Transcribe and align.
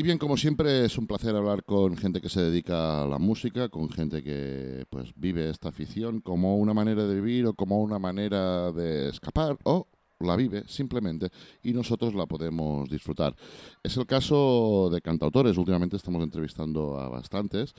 Y 0.00 0.02
bien, 0.02 0.16
como 0.16 0.38
siempre, 0.38 0.86
es 0.86 0.96
un 0.96 1.06
placer 1.06 1.36
hablar 1.36 1.62
con 1.62 1.94
gente 1.94 2.22
que 2.22 2.30
se 2.30 2.40
dedica 2.40 3.02
a 3.02 3.06
la 3.06 3.18
música, 3.18 3.68
con 3.68 3.90
gente 3.90 4.22
que 4.22 4.86
pues 4.88 5.12
vive 5.14 5.50
esta 5.50 5.68
afición 5.68 6.22
como 6.22 6.56
una 6.56 6.72
manera 6.72 7.06
de 7.06 7.16
vivir 7.16 7.44
o 7.44 7.52
como 7.52 7.82
una 7.82 7.98
manera 7.98 8.72
de 8.72 9.10
escapar 9.10 9.58
o 9.64 9.88
la 10.20 10.36
vive 10.36 10.64
simplemente 10.66 11.28
y 11.62 11.74
nosotros 11.74 12.14
la 12.14 12.24
podemos 12.24 12.88
disfrutar. 12.88 13.36
Es 13.82 13.94
el 13.98 14.06
caso 14.06 14.88
de 14.90 15.02
cantautores. 15.02 15.58
Últimamente 15.58 15.98
estamos 15.98 16.22
entrevistando 16.22 16.98
a 16.98 17.10
bastantes 17.10 17.74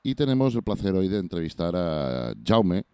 y 0.00 0.14
tenemos 0.14 0.54
el 0.54 0.62
placer 0.62 0.94
hoy 0.94 1.08
de 1.08 1.18
entrevistar 1.18 1.74
a 1.74 2.34
Jaume 2.46 2.84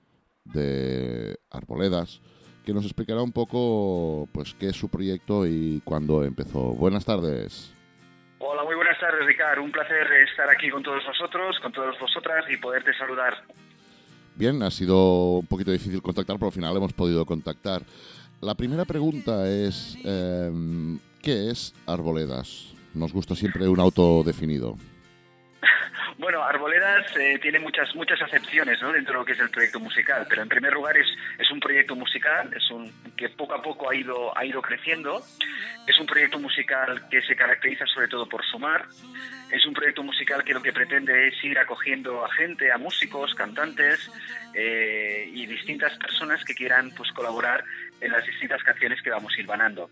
de 0.44 1.38
Arboledas 1.50 2.22
que 2.64 2.72
nos 2.72 2.86
explicará 2.86 3.20
un 3.20 3.32
poco 3.32 4.26
pues 4.32 4.54
qué 4.54 4.70
es 4.70 4.76
su 4.76 4.88
proyecto 4.88 5.46
y 5.46 5.82
cuándo 5.84 6.24
empezó. 6.24 6.72
Buenas 6.72 7.04
tardes. 7.04 7.78
Hola, 8.42 8.64
muy 8.64 8.74
buenas 8.74 8.98
tardes, 8.98 9.26
Ricardo. 9.26 9.62
Un 9.62 9.70
placer 9.70 10.06
estar 10.26 10.48
aquí 10.48 10.70
con 10.70 10.82
todos 10.82 11.04
vosotros, 11.06 11.58
con 11.60 11.72
todas 11.72 11.98
vosotras 12.00 12.42
y 12.50 12.56
poderte 12.56 12.94
saludar. 12.94 13.34
Bien, 14.34 14.62
ha 14.62 14.70
sido 14.70 15.40
un 15.40 15.46
poquito 15.46 15.70
difícil 15.70 16.00
contactar, 16.00 16.36
pero 16.36 16.46
al 16.46 16.52
final 16.52 16.74
hemos 16.74 16.94
podido 16.94 17.26
contactar. 17.26 17.82
La 18.40 18.54
primera 18.54 18.86
pregunta 18.86 19.46
es, 19.46 19.98
em, 20.04 20.98
¿qué 21.20 21.50
es 21.50 21.74
Arboledas? 21.86 22.72
Nos 22.94 23.12
gusta 23.12 23.36
siempre 23.36 23.68
un 23.68 23.78
auto 23.78 24.22
definido. 24.24 24.76
Bueno, 26.20 26.44
Arboledas 26.44 27.16
eh, 27.16 27.38
tiene 27.40 27.58
muchas 27.58 27.94
muchas 27.96 28.20
acepciones 28.20 28.78
dentro 28.78 29.14
de 29.14 29.18
lo 29.20 29.24
que 29.24 29.32
es 29.32 29.40
el 29.40 29.48
proyecto 29.48 29.80
musical, 29.80 30.26
pero 30.28 30.42
en 30.42 30.50
primer 30.50 30.74
lugar 30.74 30.94
es, 30.98 31.06
es 31.38 31.50
un 31.50 31.58
proyecto 31.58 31.96
musical, 31.96 32.52
es 32.54 32.70
un 32.70 32.92
que 33.16 33.30
poco 33.30 33.54
a 33.54 33.62
poco 33.62 33.88
ha 33.88 33.94
ido 33.94 34.36
ha 34.36 34.44
ido 34.44 34.60
creciendo, 34.60 35.22
es 35.86 35.98
un 35.98 36.04
proyecto 36.04 36.38
musical 36.38 37.08
que 37.08 37.22
se 37.22 37.34
caracteriza 37.34 37.86
sobre 37.86 38.08
todo 38.08 38.28
por 38.28 38.44
sumar, 38.44 38.84
es 39.50 39.64
un 39.64 39.72
proyecto 39.72 40.02
musical 40.02 40.44
que 40.44 40.52
lo 40.52 40.60
que 40.60 40.74
pretende 40.74 41.28
es 41.28 41.42
ir 41.42 41.58
acogiendo 41.58 42.22
a 42.22 42.30
gente, 42.32 42.70
a 42.70 42.76
músicos, 42.76 43.34
cantantes 43.34 44.10
eh, 44.52 45.26
y 45.32 45.46
distintas 45.46 45.96
personas 45.96 46.44
que 46.44 46.54
quieran 46.54 46.90
pues 46.94 47.10
colaborar 47.12 47.64
en 47.98 48.12
las 48.12 48.26
distintas 48.26 48.62
canciones 48.62 49.00
que 49.00 49.08
vamos 49.08 49.38
ir 49.38 49.46
banando. 49.46 49.88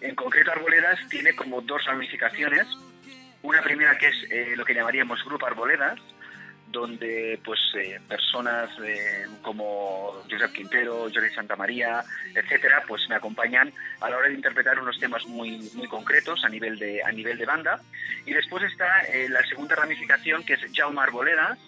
En 0.00 0.14
concreto, 0.14 0.52
Arboledas 0.52 1.06
tiene 1.10 1.36
como 1.36 1.60
dos 1.60 1.84
ramificaciones 1.84 2.66
una 3.42 3.62
primera 3.62 3.96
que 3.98 4.08
es 4.08 4.16
eh, 4.30 4.54
lo 4.56 4.64
que 4.64 4.74
llamaríamos 4.74 5.24
Grupo 5.24 5.46
Arboledas, 5.46 5.98
donde 6.68 7.38
pues 7.44 7.60
eh, 7.74 8.00
personas 8.08 8.70
eh, 8.84 9.26
como 9.42 10.22
Josep 10.28 10.52
Quintero, 10.52 11.08
Jordi 11.12 11.30
Santamaría, 11.34 12.02
etcétera, 12.34 12.82
pues 12.86 13.08
me 13.08 13.14
acompañan 13.14 13.72
a 14.00 14.10
la 14.10 14.16
hora 14.16 14.28
de 14.28 14.34
interpretar 14.34 14.78
unos 14.80 14.98
temas 14.98 15.24
muy 15.26 15.70
muy 15.74 15.86
concretos 15.86 16.44
a 16.44 16.48
nivel 16.48 16.78
de 16.78 17.02
a 17.02 17.12
nivel 17.12 17.38
de 17.38 17.46
banda. 17.46 17.80
Y 18.26 18.32
después 18.32 18.64
está 18.64 18.86
la 19.28 19.42
segunda 19.46 19.76
ramificación 19.76 20.44
que 20.44 20.54
es 20.54 20.60
Jaume 20.74 21.00
Arboledas, 21.00 21.58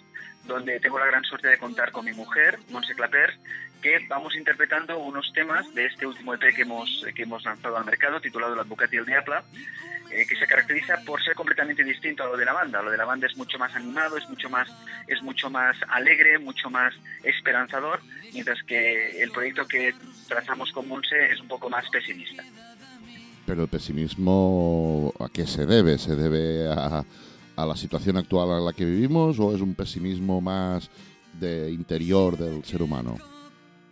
donde 0.43 0.79
tengo 0.79 0.99
la 0.99 1.05
gran 1.05 1.23
suerte 1.23 1.47
de 1.47 1.57
contar 1.57 1.91
con 1.91 2.05
mi 2.05 2.13
mujer, 2.13 2.59
Monse 2.69 2.93
Claper, 2.93 3.37
que 3.81 4.05
vamos 4.07 4.35
interpretando 4.35 4.97
unos 4.99 5.31
temas 5.33 5.73
de 5.73 5.85
este 5.85 6.05
último 6.05 6.33
EP 6.33 6.53
que 6.55 6.63
hemos, 6.63 7.05
que 7.15 7.23
hemos 7.23 7.43
lanzado 7.43 7.77
al 7.77 7.85
mercado, 7.85 8.19
titulado 8.19 8.55
La 8.55 8.63
Bucati 8.63 8.95
y 8.95 8.99
el 8.99 9.05
Diabla, 9.05 9.43
eh, 10.11 10.25
que 10.27 10.35
se 10.35 10.47
caracteriza 10.47 10.97
por 11.05 11.23
ser 11.23 11.35
completamente 11.35 11.83
distinto 11.83 12.23
a 12.23 12.27
lo 12.27 12.37
de 12.37 12.45
la 12.45 12.53
banda. 12.53 12.81
Lo 12.81 12.91
de 12.91 12.97
la 12.97 13.05
banda 13.05 13.27
es 13.27 13.37
mucho 13.37 13.57
más 13.57 13.73
animado, 13.75 14.17
es 14.17 14.27
mucho 14.29 14.49
más, 14.49 14.69
es 15.07 15.21
mucho 15.21 15.49
más 15.49 15.77
alegre, 15.89 16.39
mucho 16.39 16.69
más 16.69 16.93
esperanzador, 17.23 18.01
mientras 18.33 18.61
que 18.63 19.21
el 19.21 19.31
proyecto 19.31 19.65
que 19.67 19.93
trazamos 20.27 20.71
con 20.71 20.87
Monse 20.87 21.31
es 21.31 21.39
un 21.39 21.47
poco 21.47 21.69
más 21.69 21.87
pesimista. 21.89 22.43
Pero 23.45 23.63
el 23.63 23.69
pesimismo, 23.69 25.13
¿a 25.19 25.29
qué 25.29 25.47
se 25.47 25.65
debe? 25.65 25.97
¿Se 25.97 26.15
debe 26.15 26.67
a, 26.67 27.03
a 27.55 27.65
la 27.65 27.75
situación 27.75 28.17
actual 28.17 28.59
en 28.59 28.65
la 28.65 28.73
que 28.73 28.85
vivimos 28.85 29.39
o 29.39 29.55
es 29.55 29.61
un 29.61 29.73
pesimismo 29.73 30.41
más 30.41 30.89
de 31.33 31.71
interior 31.71 32.37
del 32.37 32.63
ser 32.63 32.81
humano? 32.81 33.17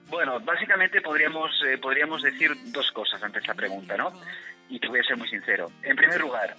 Bueno, 0.09 0.39
básicamente 0.39 1.01
podríamos, 1.01 1.51
eh, 1.67 1.77
podríamos 1.77 2.21
decir 2.21 2.51
dos 2.71 2.91
cosas 2.91 3.21
ante 3.21 3.39
esta 3.39 3.53
pregunta, 3.53 3.97
¿no? 3.97 4.13
Y 4.69 4.79
te 4.79 4.87
voy 4.87 4.99
a 4.99 5.03
ser 5.03 5.17
muy 5.17 5.27
sincero. 5.27 5.71
En 5.83 5.95
primer 5.95 6.19
lugar, 6.21 6.55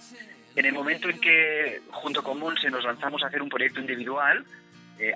en 0.55 0.65
el 0.65 0.73
momento 0.73 1.09
en 1.09 1.19
que 1.19 1.81
junto 1.91 2.23
con 2.23 2.39
Monse 2.39 2.69
nos 2.69 2.83
lanzamos 2.83 3.23
a 3.23 3.27
hacer 3.27 3.41
un 3.41 3.49
proyecto 3.49 3.79
individual, 3.79 4.45
eh, 4.99 5.13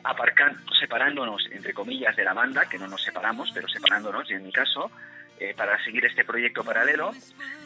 separándonos, 0.79 1.45
entre 1.51 1.73
comillas, 1.73 2.15
de 2.15 2.23
la 2.23 2.33
banda, 2.33 2.67
que 2.69 2.79
no 2.79 2.87
nos 2.87 3.03
separamos, 3.03 3.51
pero 3.53 3.67
separándonos, 3.67 4.29
y 4.31 4.33
en 4.33 4.43
mi 4.43 4.51
caso, 4.51 4.89
eh, 5.39 5.53
para 5.55 5.83
seguir 5.83 6.05
este 6.05 6.23
proyecto 6.23 6.63
paralelo, 6.63 7.11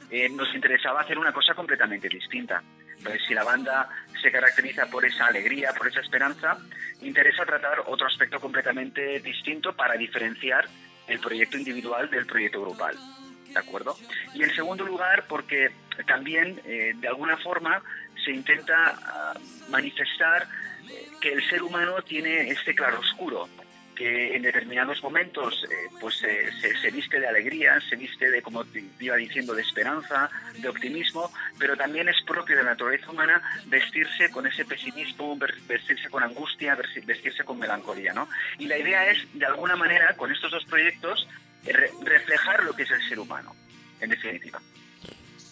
eh, 0.09 0.29
nos 0.29 0.53
interesaba 0.55 1.01
hacer 1.01 1.19
una 1.19 1.31
cosa 1.31 1.53
completamente 1.53 2.09
distinta. 2.09 2.63
Entonces, 2.97 3.21
si 3.27 3.33
la 3.33 3.43
banda 3.43 3.89
se 4.27 4.31
caracteriza 4.33 4.87
por 4.87 5.05
esa 5.05 5.27
alegría, 5.27 5.71
por 5.71 5.87
esa 5.87 6.01
esperanza, 6.01 6.57
interesa 7.01 7.45
tratar 7.45 7.83
otro 7.85 8.07
aspecto 8.07 8.41
completamente 8.41 9.21
distinto 9.21 9.73
para 9.73 9.95
diferenciar 9.95 10.67
el 11.07 11.19
proyecto 11.21 11.57
individual 11.57 12.09
del 12.09 12.25
proyecto 12.25 12.59
grupal. 12.59 12.97
¿De 13.53 13.57
acuerdo? 13.57 13.95
Y 14.33 14.43
en 14.43 14.53
segundo 14.53 14.83
lugar, 14.83 15.23
porque 15.29 15.71
también, 16.05 16.59
eh, 16.65 16.91
de 16.97 17.07
alguna 17.07 17.37
forma, 17.37 17.81
se 18.25 18.31
intenta 18.31 18.75
ah, 19.05 19.33
manifestar 19.69 20.45
eh, 20.89 21.07
que 21.21 21.31
el 21.31 21.49
ser 21.49 21.63
humano 21.63 22.01
tiene 22.01 22.49
este 22.49 22.75
claroscuro, 22.75 23.47
que 23.97 24.35
en 24.35 24.43
determinados 24.43 25.01
momentos 25.01 25.63
eh, 25.63 25.89
pues 25.99 26.17
se, 26.17 26.91
viste 26.91 27.19
de 27.19 27.27
alegría, 27.27 27.79
se 27.89 27.95
viste 27.95 28.29
de, 28.29 28.41
como 28.41 28.63
iba 28.99 29.15
diciendo, 29.15 29.55
de 29.55 29.63
esperanza, 29.63 30.29
de 30.59 30.69
optimismo, 30.69 31.31
pero 31.57 31.75
también 31.75 32.07
es 32.07 32.15
propio 32.25 32.55
de 32.55 32.63
la 32.63 32.71
naturaleza 32.71 33.09
humana 33.09 33.41
vestirse 33.65 34.29
con 34.29 34.45
ese 34.45 34.65
pesimismo, 34.65 35.37
vestirse 35.67 36.09
con 36.09 36.23
angustia, 36.23 36.77
vestirse 37.05 37.43
con 37.43 37.57
melancolía, 37.57 38.13
¿no? 38.13 38.29
Y 38.59 38.67
la 38.67 38.77
idea 38.77 39.09
es, 39.09 39.17
de 39.33 39.45
alguna 39.45 39.75
manera, 39.75 40.13
con 40.15 40.31
estos 40.31 40.51
dos 40.51 40.65
proyectos, 40.65 41.27
reflejar 42.03 42.63
lo 42.63 42.73
que 42.73 42.83
es 42.83 42.91
el 42.91 43.09
ser 43.09 43.19
humano, 43.19 43.55
en 43.99 44.09
definitiva. 44.11 44.61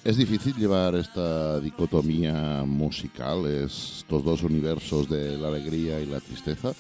¿Es 0.04 0.18
difícil 0.18 0.54
llevar 0.56 0.94
esta 0.94 1.60
dicotomía 1.60 2.64
musical, 2.64 3.48
estos 3.48 4.24
dos 4.24 4.44
universos 4.44 5.10
de 5.10 5.36
la 5.36 5.48
alegría 5.48 6.00
y 6.00 6.06
la 6.06 6.20
tristeza? 6.20 6.74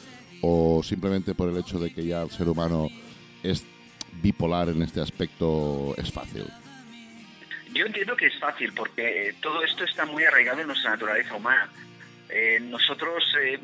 ¿O 0.47 0.83
simplemente 0.83 1.33
por 1.33 1.49
el 1.49 1.57
hecho 1.57 1.79
de 1.79 1.91
que 1.91 2.05
ya 2.05 2.21
el 2.21 2.29
ser 2.29 2.47
humano 2.47 2.87
es 3.41 3.65
bipolar 4.21 4.69
en 4.69 4.83
este 4.83 5.01
aspecto 5.01 5.95
es 5.97 6.11
fácil? 6.11 6.45
Yo 7.73 7.85
entiendo 7.87 8.15
que 8.15 8.27
es 8.27 8.39
fácil 8.39 8.71
porque 8.73 9.29
eh, 9.29 9.35
todo 9.41 9.63
esto 9.63 9.83
está 9.85 10.05
muy 10.05 10.23
arraigado 10.23 10.61
en 10.61 10.67
nuestra 10.67 10.91
naturaleza 10.91 11.33
humana. 11.33 11.67
Eh, 12.29 12.59
nosotros 12.61 13.23
eh, 13.41 13.59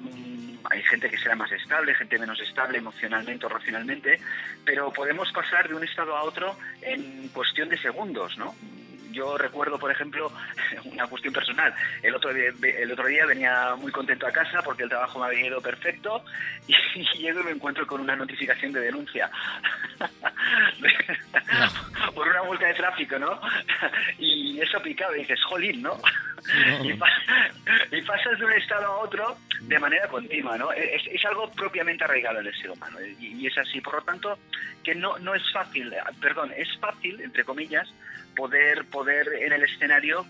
hay 0.71 0.81
gente 0.83 1.07
que 1.07 1.19
será 1.19 1.35
más 1.35 1.51
estable, 1.51 1.93
gente 1.93 2.17
menos 2.17 2.39
estable 2.41 2.79
emocionalmente 2.79 3.45
o 3.45 3.49
racionalmente, 3.49 4.19
pero 4.65 4.91
podemos 4.91 5.31
pasar 5.31 5.69
de 5.69 5.75
un 5.75 5.83
estado 5.83 6.17
a 6.17 6.23
otro 6.23 6.57
en 6.81 7.29
cuestión 7.29 7.69
de 7.69 7.77
segundos, 7.77 8.39
¿no? 8.39 8.55
Yo 9.11 9.38
recuerdo, 9.38 9.77
por 9.77 9.91
ejemplo, 9.91 10.31
una 10.85 11.07
cuestión 11.07 11.33
personal. 11.33 11.73
El 12.01 12.16
otro, 12.16 12.33
día, 12.33 12.51
el 12.61 12.91
otro 12.91 13.07
día 13.07 13.25
venía 13.25 13.75
muy 13.75 13.91
contento 13.91 14.27
a 14.27 14.31
casa 14.31 14.61
porque 14.63 14.83
el 14.83 14.89
trabajo 14.89 15.19
me 15.19 15.27
había 15.27 15.47
ido 15.47 15.61
perfecto 15.61 16.23
y, 16.67 16.73
llego 17.17 17.39
y 17.41 17.44
me 17.44 17.51
encuentro 17.51 17.85
con 17.88 18.01
una 18.01 18.16
notificación 18.16 18.73
de 18.73 18.81
denuncia 18.81 19.29
por 22.16 22.27
una 22.27 22.44
multa 22.44 22.67
de 22.67 22.73
tráfico, 22.73 23.19
¿no? 23.19 23.39
Y 24.17 24.59
eso 24.59 24.81
picado 24.81 25.16
y 25.16 25.19
dices, 25.19 25.43
jolín, 25.43 25.81
¿no? 25.81 25.97
Y, 26.84 26.94
pasas 28.02 28.40
de 28.40 28.46
un 28.46 28.53
estado 28.53 28.85
a 28.85 28.97
otro 29.00 29.38
de 29.62 29.79
manera 29.79 30.07
continua, 30.07 30.57
¿no? 30.57 30.72
Es, 30.72 31.02
es 31.07 31.24
algo 31.25 31.50
propiamente 31.52 32.03
arraigado 32.03 32.40
en 32.40 32.47
el 32.47 32.56
ser 32.56 32.72
humano 32.72 32.97
y, 33.19 33.28
y 33.28 33.47
es 33.47 33.57
así. 33.57 33.79
Por 33.81 33.96
lo 33.96 34.02
tanto, 34.02 34.38
que 34.84 34.96
no, 34.96 35.18
no 35.19 35.35
es 35.35 35.44
fácil, 35.53 35.94
perdón, 36.19 36.52
es 36.57 36.68
fácil, 36.79 37.22
entre 37.22 37.44
comillas, 37.44 37.88
poder, 38.35 38.85
poder 38.85 39.28
en 39.41 39.53
el 39.53 39.64
escenario 39.64 40.26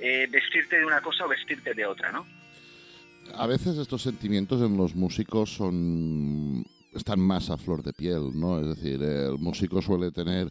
eh, 0.00 0.28
vestirte 0.30 0.78
de 0.78 0.84
una 0.84 1.00
cosa 1.00 1.24
o 1.24 1.28
vestirte 1.28 1.72
de 1.74 1.86
otra, 1.86 2.12
¿no? 2.12 2.26
A 3.34 3.46
veces 3.46 3.78
estos 3.78 4.02
sentimientos 4.02 4.60
en 4.60 4.76
los 4.76 4.94
músicos 4.94 5.50
son 5.50 6.64
están 6.94 7.20
más 7.20 7.50
a 7.50 7.58
flor 7.58 7.82
de 7.82 7.92
piel, 7.92 8.30
¿no? 8.34 8.60
Es 8.60 8.76
decir, 8.76 9.02
el 9.02 9.38
músico 9.38 9.82
suele 9.82 10.10
tener 10.10 10.48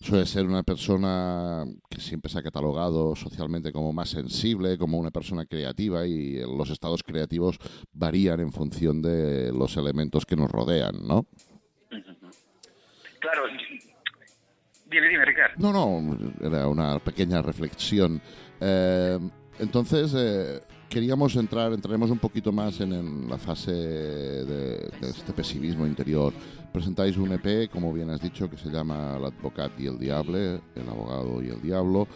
suele 0.00 0.24
ser 0.26 0.46
una 0.46 0.62
persona 0.62 1.64
que 1.88 2.00
siempre 2.00 2.30
se 2.30 2.38
ha 2.38 2.42
catalogado 2.42 3.14
socialmente 3.14 3.72
como 3.72 3.92
más 3.92 4.08
sensible, 4.08 4.78
como 4.78 4.98
una 4.98 5.10
persona 5.10 5.44
creativa 5.44 6.06
y 6.06 6.40
los 6.40 6.70
estados 6.70 7.02
creativos 7.02 7.58
varían 7.92 8.40
en 8.40 8.52
función 8.52 9.02
de 9.02 9.52
los 9.52 9.76
elementos 9.76 10.24
que 10.24 10.36
nos 10.36 10.50
rodean, 10.50 11.06
¿no? 11.06 11.26
Claro, 13.20 13.42
Dime, 14.90 15.08
dime, 15.08 15.24
Ricardo. 15.24 15.54
No, 15.58 15.72
no, 15.72 16.32
era 16.40 16.66
una 16.66 16.98
pequeña 16.98 17.40
reflexión. 17.42 18.20
Eh, 18.60 19.18
entonces, 19.60 20.12
eh, 20.16 20.60
queríamos 20.88 21.36
entrar, 21.36 21.72
entraremos 21.72 22.10
un 22.10 22.18
poquito 22.18 22.50
más 22.50 22.80
en, 22.80 23.28
la 23.28 23.38
fase 23.38 23.70
de, 23.70 24.90
este 25.02 25.32
pesimismo 25.32 25.86
interior. 25.86 26.32
Presentáis 26.72 27.16
un 27.16 27.32
EP, 27.32 27.68
como 27.70 27.92
bien 27.92 28.10
has 28.10 28.20
dicho, 28.20 28.48
que 28.48 28.56
se 28.56 28.70
llama 28.70 29.16
El 29.16 29.24
Advocat 29.24 29.78
y 29.78 29.86
el 29.86 29.98
Diable, 29.98 30.60
El 30.74 30.88
Abogado 30.88 31.42
y 31.42 31.48
el 31.48 31.60
Diablo, 31.60 32.06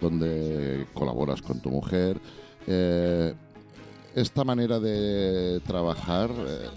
donde 0.00 0.86
colaboras 0.94 1.42
con 1.42 1.60
tu 1.60 1.70
mujer. 1.70 2.20
Eh, 2.66 3.34
esta 4.14 4.44
manera 4.44 4.80
de 4.80 5.60
trabajar, 5.66 6.30
eh, 6.30 6.68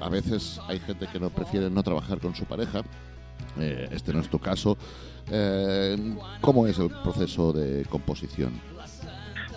a 0.00 0.08
veces 0.08 0.60
hay 0.66 0.80
gente 0.80 1.06
que 1.06 1.20
no 1.20 1.30
prefiere 1.30 1.70
no 1.70 1.82
trabajar 1.82 2.20
con 2.20 2.34
su 2.34 2.44
pareja, 2.44 2.82
eh, 3.58 3.88
este 3.92 4.12
no 4.12 4.20
es 4.20 4.28
tu 4.28 4.38
caso. 4.38 4.76
Eh, 5.30 6.16
¿Cómo 6.40 6.66
es 6.66 6.78
el 6.78 6.90
proceso 6.90 7.52
de 7.52 7.84
composición? 7.86 8.52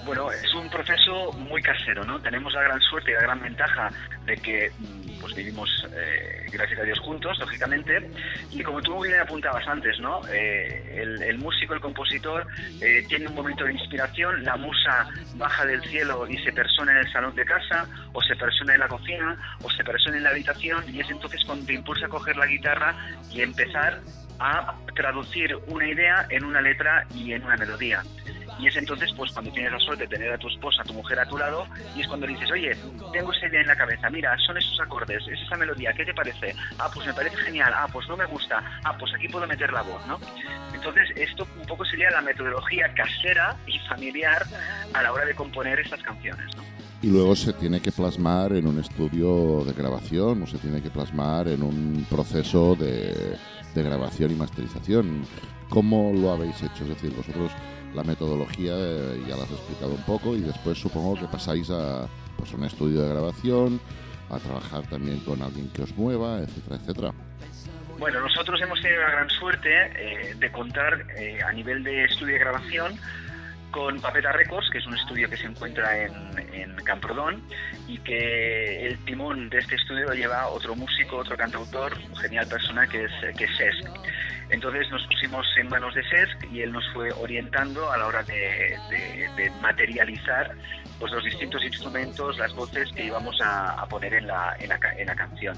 Bueno, 0.06 0.32
es 0.32 0.54
un 0.56 0.68
proceso 0.70 1.32
muy 1.34 1.62
casero, 1.62 2.04
¿no? 2.04 2.20
Tenemos 2.20 2.52
la 2.54 2.64
gran 2.64 2.82
suerte 2.82 3.12
y 3.12 3.14
la 3.14 3.22
gran 3.22 3.42
ventaja 3.42 3.90
de 4.26 4.36
que 4.38 4.72
mm, 4.80 5.20
pues 5.20 5.36
vivimos, 5.36 5.70
eh, 5.96 6.48
gracias 6.52 6.80
a 6.80 6.84
Dios, 6.84 7.00
juntos, 7.00 7.38
lógicamente. 7.40 8.10
Y 8.50 8.64
como 8.64 8.82
tú 8.82 8.96
muy 8.96 9.10
bien 9.10 9.22
apuntabas 9.22 9.68
antes, 9.68 10.00
¿no? 10.00 10.22
Eh, 10.28 11.02
el, 11.02 11.22
el, 11.22 11.38
músico, 11.38 11.76
el 11.76 11.82
compositor, 11.82 12.48
eh, 12.82 13.06
tiene 13.08 13.28
un 13.28 13.36
momento 13.36 13.64
de 13.64 13.74
inspiración, 13.74 14.44
la 14.44 14.58
musa 14.58 15.08
baja 15.36 15.66
del 15.66 15.82
cielo 15.84 16.28
y 16.28 16.38
se 16.40 16.52
persona 16.52 16.92
en 16.94 16.98
el 16.98 17.12
salón 17.12 17.36
de 17.36 17.46
casa, 17.46 17.88
o 18.14 18.22
se 18.24 18.36
persona 18.36 18.74
en 18.74 18.80
la 18.80 18.88
cocina, 18.88 19.38
o 19.62 19.70
se 19.70 19.84
persona 19.84 20.18
en 20.18 20.24
la 20.24 20.30
habitación, 20.32 20.84
y 20.94 21.00
es 21.00 21.10
entonces 21.12 21.44
cuando 21.46 21.66
te 21.66 21.74
impulsa 21.74 22.08
a 22.08 22.10
coger 22.10 22.36
la 22.38 22.48
guitarra 22.48 22.96
y 23.30 23.42
empezar 23.42 24.02
a 24.40 24.74
traducir 24.96 25.56
una 25.68 25.88
idea 25.88 26.26
en 26.30 26.44
una 26.44 26.62
letra 26.62 27.06
y 27.14 27.34
en 27.34 27.44
una 27.44 27.56
melodía. 27.58 28.02
Y 28.62 28.68
es 28.68 28.76
entonces 28.76 29.12
pues 29.18 29.32
cuando 29.32 29.52
tienes 29.52 29.72
la 29.72 29.80
suerte 29.80 30.04
de 30.04 30.10
tener 30.10 30.32
a 30.32 30.38
tu 30.38 30.48
esposa, 30.48 30.84
a 30.84 30.86
tu 30.86 30.94
mujer 30.94 31.20
a 31.20 31.26
tu 31.26 31.36
lado, 31.36 31.66
y 31.96 32.02
es 32.02 32.08
cuando 32.08 32.28
le 32.28 32.34
dices, 32.34 32.52
oye, 32.52 32.78
tengo 33.12 33.34
esa 33.34 33.48
idea 33.48 33.62
en 33.62 33.68
la 33.68 33.76
cabeza, 33.76 34.10
mira, 34.12 34.38
son 34.46 34.56
esos 34.58 34.80
acordes, 34.80 35.28
es 35.28 35.42
esa 35.42 35.58
melodía, 35.58 35.92
¿qué 35.94 36.06
te 36.06 36.14
parece? 36.14 36.56
Ah, 36.78 36.90
pues 36.94 37.08
me 37.08 37.14
parece 37.14 37.38
genial, 37.38 37.74
ah, 37.76 37.88
pues 37.92 38.08
no 38.08 38.16
me 38.16 38.26
gusta, 38.26 38.64
ah, 38.84 38.96
pues 39.00 39.12
aquí 39.16 39.28
puedo 39.28 39.48
meter 39.48 39.74
la 39.74 39.82
voz, 39.82 40.06
¿no? 40.06 40.20
Entonces 40.74 41.10
esto 41.16 41.48
un 41.60 41.66
poco 41.66 41.84
sería 41.86 42.12
la 42.12 42.22
metodología 42.22 42.94
casera 42.94 43.58
y 43.66 43.80
familiar 43.80 44.46
a 44.94 45.02
la 45.02 45.12
hora 45.12 45.26
de 45.26 45.34
componer 45.34 45.80
estas 45.80 46.04
canciones, 46.04 46.56
¿no? 46.56 46.64
Y 47.02 47.08
luego 47.08 47.36
se 47.36 47.54
tiene 47.54 47.82
que 47.82 47.92
plasmar 47.92 48.54
en 48.54 48.68
un 48.68 48.80
estudio 48.80 49.64
de 49.66 49.74
grabación 49.74 50.44
o 50.44 50.46
se 50.46 50.60
tiene 50.60 50.84
que 50.84 50.92
plasmar 50.92 51.48
en 51.48 51.64
un 51.64 52.06
proceso 52.08 52.76
de 52.76 53.38
grabación 53.74 54.30
y 54.32 54.36
masterización. 54.36 55.26
¿Cómo 55.68 56.12
lo 56.14 56.32
habéis 56.32 56.62
hecho? 56.62 56.84
Es 56.84 56.90
decir, 56.90 57.12
vosotros 57.16 57.52
la 57.94 58.04
metodología 58.04 58.74
eh, 58.76 59.24
ya 59.28 59.36
la 59.36 59.44
has 59.44 59.52
explicado 59.52 59.94
un 59.94 60.04
poco 60.04 60.36
y 60.36 60.42
después 60.42 60.78
supongo 60.78 61.20
que 61.20 61.28
pasáis 61.28 61.70
a 61.70 62.08
pues, 62.38 62.54
un 62.54 62.64
estudio 62.64 63.02
de 63.02 63.10
grabación, 63.10 63.80
a 64.30 64.38
trabajar 64.40 64.88
también 64.88 65.20
con 65.20 65.42
alguien 65.42 65.70
que 65.70 65.84
os 65.84 65.96
mueva, 65.96 66.40
etcétera, 66.40 66.76
etcétera. 66.78 67.14
Bueno, 68.00 68.20
nosotros 68.22 68.60
hemos 68.62 68.82
tenido 68.82 69.02
la 69.02 69.12
gran 69.12 69.30
suerte 69.30 69.70
eh, 69.70 70.34
de 70.36 70.52
contar 70.52 71.06
eh, 71.18 71.40
a 71.44 71.52
nivel 71.52 71.84
de 71.84 72.06
estudio 72.06 72.34
de 72.34 72.40
grabación 72.40 72.98
con 73.70 74.00
Papeta 74.02 74.32
Records, 74.32 74.70
que 74.72 74.80
es 74.80 74.88
un 74.88 74.96
estudio 74.96 75.30
que 75.30 75.38
se 75.38 75.46
encuentra 75.46 76.06
en, 76.06 76.14
en, 76.54 76.76
Camprodón 76.84 77.42
y 77.88 78.00
que 78.00 78.88
el 78.88 78.98
timón 79.06 79.50
de 79.50 79.60
este 79.60 79.76
estudio 79.76 80.08
lo 80.08 80.14
lleva 80.14 80.48
otro 80.48 80.76
músico, 80.76 81.18
otro 81.18 81.38
cantautor, 81.38 81.96
genial 82.20 82.48
persona 82.48 82.88
que 82.88 83.06
es, 83.06 83.12
que 83.38 83.46
es 83.46 83.56
Sesc. 83.56 83.88
Entonces 84.52 84.90
nos 84.92 85.06
pusimos 85.08 85.46
en 85.58 85.70
manos 85.70 85.96
de 85.96 86.04
Sesc 86.04 86.52
y 86.52 86.62
él 86.62 86.72
nos 86.72 86.88
fue 86.94 87.12
orientando 87.14 87.92
a 87.92 87.98
la 87.98 88.08
hora 88.08 88.24
de, 88.24 88.78
de, 88.90 89.30
de 89.36 89.50
materializar 89.62 90.52
pues, 91.00 91.12
los 91.12 91.24
distintos 91.24 91.64
instrumentos, 91.64 92.38
las 92.38 92.54
voces 92.54 92.92
que 92.94 93.06
íbamos 93.06 93.40
a, 93.42 93.72
a 93.82 93.86
poner 93.88 94.14
en 94.14 94.28
la, 94.28 94.56
en 94.60 94.70
la, 94.70 94.80
en 94.98 95.08
la 95.08 95.16
canción 95.16 95.58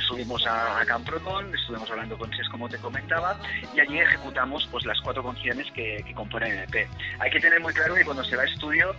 subimos 0.00 0.46
a, 0.46 0.80
a 0.80 0.84
Camprodón, 0.84 1.54
estuvimos 1.54 1.90
hablando 1.90 2.16
con 2.18 2.30
SES 2.30 2.48
como 2.50 2.68
te 2.68 2.78
comentaba, 2.78 3.38
y 3.74 3.80
allí 3.80 3.98
ejecutamos 3.98 4.68
pues 4.70 4.84
las 4.84 5.00
cuatro 5.00 5.24
canciones 5.24 5.70
que, 5.72 6.02
que 6.06 6.14
componen 6.14 6.52
el 6.52 6.64
EP. 6.64 6.88
Hay 7.18 7.30
que 7.30 7.40
tener 7.40 7.60
muy 7.60 7.72
claro 7.72 7.94
que 7.94 8.04
cuando 8.04 8.24
se 8.24 8.36
va 8.36 8.42
a 8.42 8.46
estudio 8.46 8.94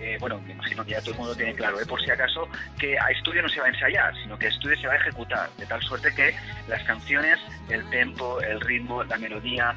eh, 0.00 0.16
bueno, 0.20 0.40
me 0.46 0.52
imagino 0.52 0.84
que 0.84 0.92
ya 0.92 1.00
todo 1.00 1.12
el 1.12 1.18
mundo 1.18 1.34
tiene 1.34 1.54
claro, 1.54 1.80
¿eh? 1.80 1.86
por 1.86 2.00
si 2.02 2.10
acaso, 2.10 2.48
que 2.78 2.98
a 2.98 3.10
estudio 3.10 3.42
no 3.42 3.48
se 3.48 3.60
va 3.60 3.66
a 3.66 3.70
ensayar, 3.70 4.14
sino 4.22 4.38
que 4.38 4.46
a 4.46 4.48
estudio 4.48 4.76
se 4.78 4.86
va 4.86 4.92
a 4.92 4.96
ejecutar, 4.96 5.50
de 5.58 5.66
tal 5.66 5.82
suerte 5.82 6.14
que 6.14 6.34
las 6.68 6.82
canciones, 6.84 7.38
el 7.68 7.88
tempo, 7.90 8.40
el 8.40 8.60
ritmo, 8.60 9.02
la 9.04 9.18
melodía, 9.18 9.74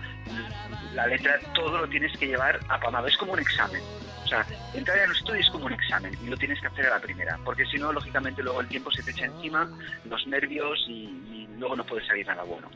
la 0.93 1.07
letra, 1.07 1.39
todo 1.53 1.79
lo 1.79 1.87
tienes 1.87 2.15
que 2.17 2.27
llevar 2.27 2.59
apamado. 2.69 3.07
Es 3.07 3.17
como 3.17 3.33
un 3.33 3.39
examen. 3.39 3.81
O 4.23 4.27
sea, 4.27 4.45
entrar 4.73 4.97
en 4.99 5.09
un 5.09 5.15
estudio 5.15 5.41
es 5.41 5.49
como 5.49 5.65
un 5.65 5.73
examen 5.73 6.17
y 6.23 6.27
lo 6.27 6.37
tienes 6.37 6.59
que 6.61 6.67
hacer 6.67 6.85
a 6.85 6.91
la 6.91 6.99
primera, 6.99 7.37
porque 7.43 7.65
si 7.65 7.77
no, 7.77 7.91
lógicamente, 7.91 8.43
luego 8.43 8.61
el 8.61 8.67
tiempo 8.67 8.91
se 8.91 9.03
te 9.03 9.11
echa 9.11 9.25
encima, 9.25 9.69
los 10.05 10.25
nervios 10.27 10.79
y, 10.87 11.03
y 11.31 11.49
luego 11.57 11.75
no 11.75 11.85
puede 11.85 12.05
salir 12.05 12.25
nada 12.27 12.43
bueno 12.43 12.69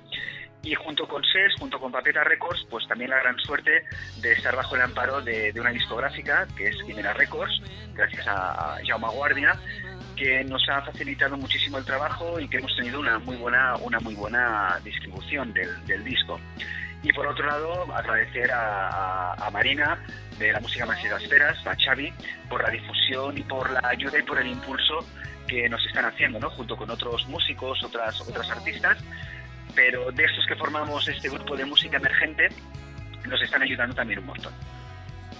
y 0.66 0.74
junto 0.74 1.08
con 1.08 1.24
SES, 1.24 1.54
junto 1.60 1.80
con 1.80 1.92
Papeta 1.92 2.24
Records, 2.24 2.66
pues 2.70 2.88
también 2.88 3.12
la 3.12 3.20
gran 3.20 3.38
suerte 3.40 3.86
de 4.18 4.34
estar 4.34 4.56
bajo 4.56 4.76
el 4.76 4.82
amparo 4.82 5.22
de, 5.22 5.54
de 5.54 5.62
una 5.62 5.70
discográfica 5.70 6.48
que 6.58 6.70
es 6.70 6.76
Quimera 6.84 7.14
Records, 7.14 7.62
gracias 7.94 8.28
a, 8.28 8.74
a 8.74 8.78
Jaume 8.86 9.08
Guardia, 9.10 9.56
que 10.16 10.44
nos 10.44 10.68
ha 10.70 10.82
facilitado 10.82 11.38
muchísimo 11.38 11.78
el 11.78 11.86
trabajo 11.86 12.40
y 12.40 12.48
que 12.48 12.58
hemos 12.58 12.76
tenido 12.76 13.00
una 13.00 13.20
muy 13.20 13.36
buena, 13.36 13.76
una 13.78 14.00
muy 14.00 14.16
buena 14.16 14.80
distribución 14.84 15.54
del, 15.54 15.86
del 15.86 16.04
disco. 16.04 16.40
Y 17.04 17.14
por 17.14 17.28
otro 17.28 17.46
lado, 17.46 17.94
agradecer 17.94 18.52
a, 18.52 18.90
a, 18.90 19.48
a 19.48 19.52
Marina 19.52 20.00
de 20.40 20.52
la 20.52 20.60
música 20.60 20.88
más 20.88 21.04
las 21.04 21.22
esferas, 21.22 21.56
a 21.68 21.76
Xavi, 21.76 22.12
por 22.50 22.64
la 22.64 22.72
difusión 22.72 23.38
y 23.38 23.42
por 23.44 23.70
la 23.70 23.82
ayuda 23.88 24.18
y 24.18 24.24
por 24.24 24.40
el 24.40 24.48
impulso 24.48 25.06
que 25.48 25.70
nos 25.70 25.86
están 25.86 26.06
haciendo, 26.06 26.40
¿no? 26.40 26.50
junto 26.50 26.76
con 26.76 26.90
otros 26.90 27.28
músicos, 27.28 27.84
otras, 27.84 28.20
otras 28.22 28.50
artistas, 28.50 28.98
pero 29.75 30.12
de 30.12 30.24
estos 30.24 30.45
que 30.48 30.56
formamos 30.56 31.07
este 31.07 31.30
grupo 31.30 31.56
de 31.56 31.66
música 31.66 31.98
emergente 31.98 32.50
nos 33.27 33.42
están 33.42 33.62
ayudando 33.62 33.94
también 33.94 34.19
un 34.19 34.27
montón. 34.27 34.54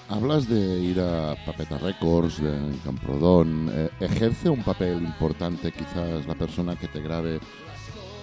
Hablas 0.08 0.48
de 0.48 0.80
ir 0.80 1.00
a 1.00 1.36
Papeta 1.46 1.80
Records, 1.80 2.42
de 2.42 2.78
Camprodón. 2.84 3.72
Eh, 3.74 3.90
¿Ejerce 4.02 4.50
un 4.50 4.64
papel 4.64 5.02
importante 5.02 5.72
quizás 5.72 6.28
la 6.28 6.36
persona 6.36 6.76
que 6.76 6.88
te 6.88 7.02
grabe, 7.02 7.40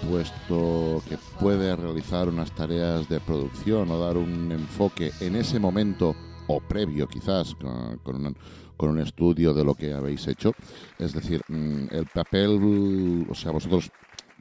puesto 0.09 1.03
que 1.09 1.19
puede 1.41 1.75
realizar 1.75 2.29
unas 2.29 2.53
tareas 2.53 3.09
de 3.09 3.19
producción 3.19 3.91
o 3.91 3.99
dar 3.99 4.17
un 4.17 4.53
enfoque 4.53 5.11
en 5.21 5.35
ese 5.35 5.59
momento 5.59 6.15
o 6.47 6.61
previo 6.61 7.09
quizás 7.09 7.57
con, 7.57 7.99
un, 8.15 8.37
con 8.77 8.91
un 8.91 9.01
estudio 9.01 9.53
de 9.53 9.65
lo 9.65 9.75
que 9.75 9.93
habéis 9.93 10.29
hecho? 10.29 10.53
Es 11.01 11.13
decir, 11.13 11.41
mm, 11.49 11.87
el 11.91 12.07
papel, 12.07 13.27
o 13.29 13.35
sea, 13.35 13.51
vosotros 13.51 13.91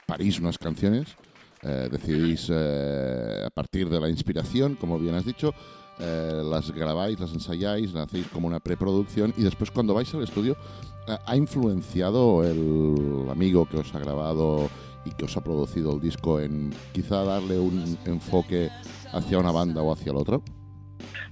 parís 0.05 0.39
unas 0.39 0.59
canciones, 0.59 1.17
eh, 1.63 1.89
decidís 1.91 2.49
eh, 2.51 3.43
a 3.45 3.49
partir 3.51 3.87
de 3.89 3.99
la 3.99 4.09
inspiración, 4.09 4.75
como 4.75 4.97
bien 4.97 5.15
has 5.15 5.25
dicho, 5.25 5.53
eh, 5.99 6.41
las 6.43 6.71
grabáis, 6.71 7.19
las 7.19 7.33
ensayáis, 7.33 7.93
las 7.93 8.07
hacéis 8.07 8.27
como 8.27 8.47
una 8.47 8.59
preproducción 8.59 9.33
y 9.37 9.43
después 9.43 9.69
cuando 9.69 9.93
vais 9.93 10.11
al 10.15 10.23
estudio, 10.23 10.57
¿ha 11.07 11.35
influenciado 11.35 12.43
el 12.43 13.29
amigo 13.29 13.67
que 13.67 13.77
os 13.77 13.93
ha 13.93 13.99
grabado 13.99 14.69
y 15.05 15.11
que 15.11 15.25
os 15.25 15.37
ha 15.37 15.43
producido 15.43 15.93
el 15.93 16.01
disco 16.01 16.39
en 16.39 16.71
quizá 16.93 17.23
darle 17.23 17.59
un 17.59 17.97
enfoque 18.05 18.69
hacia 19.11 19.37
una 19.37 19.51
banda 19.51 19.81
o 19.81 19.93
hacia 19.93 20.11
el 20.11 20.17
otro? 20.17 20.43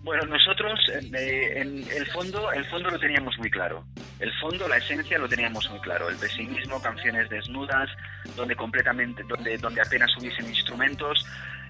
Bueno, 0.04 0.26
nosotros 0.26 0.80
en 0.94 1.16
el 1.16 2.06
fondo, 2.08 2.52
el 2.52 2.66
fondo 2.66 2.90
lo 2.90 3.00
teníamos 3.00 3.38
muy 3.38 3.50
claro. 3.50 3.84
El 4.20 4.34
fondo, 4.40 4.68
la 4.68 4.78
esencia 4.78 5.18
lo 5.18 5.30
teníamos 5.30 5.70
muy 5.70 5.80
claro. 5.80 6.10
El 6.10 6.18
pesimismo, 6.18 6.82
canciones 6.82 7.30
desnudas, 7.30 7.90
donde 8.36 8.56
completamente, 8.56 9.24
donde, 9.24 9.58
donde 9.58 9.82
apenas 9.82 10.16
hubiesen 10.18 10.48
instrumentos. 10.48 11.26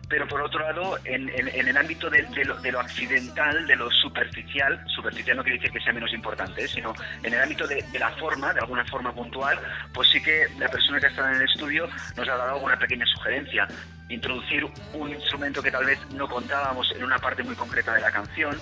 Pero 0.10 0.28
por 0.28 0.42
otro 0.42 0.60
lado, 0.60 0.98
en, 1.06 1.30
en, 1.30 1.68
el 1.68 1.78
ámbito 1.78 2.10
de, 2.10 2.24
lo, 2.44 2.60
de, 2.60 2.72
lo, 2.72 2.80
accidental, 2.80 3.68
de 3.68 3.76
lo 3.76 3.92
superficial, 3.92 4.84
superficial 4.88 5.38
no 5.38 5.44
quiere 5.44 5.60
decir 5.60 5.72
que 5.72 5.80
sea 5.82 5.94
menos 5.94 6.12
importante, 6.12 6.64
¿eh? 6.64 6.68
sino 6.68 6.96
en 7.22 7.32
el 7.32 7.40
ámbito 7.40 7.68
de, 7.68 7.84
de, 7.92 8.00
la 8.00 8.10
forma, 8.14 8.52
de 8.52 8.60
alguna 8.60 8.84
forma 8.86 9.14
puntual, 9.14 9.60
pues 9.94 10.10
sí 10.10 10.20
que 10.24 10.48
la 10.58 10.68
persona 10.68 11.00
que 11.00 11.06
ha 11.06 11.10
estado 11.10 11.28
en 11.28 11.36
el 11.36 11.44
estudio 11.44 11.88
nos 12.18 12.28
ha 12.28 12.36
dado 12.36 12.56
alguna 12.56 12.80
pequeña 12.80 13.06
sugerencia 13.06 13.68
introducir 14.10 14.66
un 14.94 15.12
instrumento 15.12 15.62
que 15.62 15.72
tal 15.72 15.86
vez 15.86 16.00
no 16.14 16.28
contábamos 16.28 16.92
en 16.96 17.04
una 17.04 17.20
parte 17.20 17.44
muy 17.44 17.56
concreta 17.56 17.94
de 17.94 18.02
la 18.02 18.12
canción, 18.12 18.60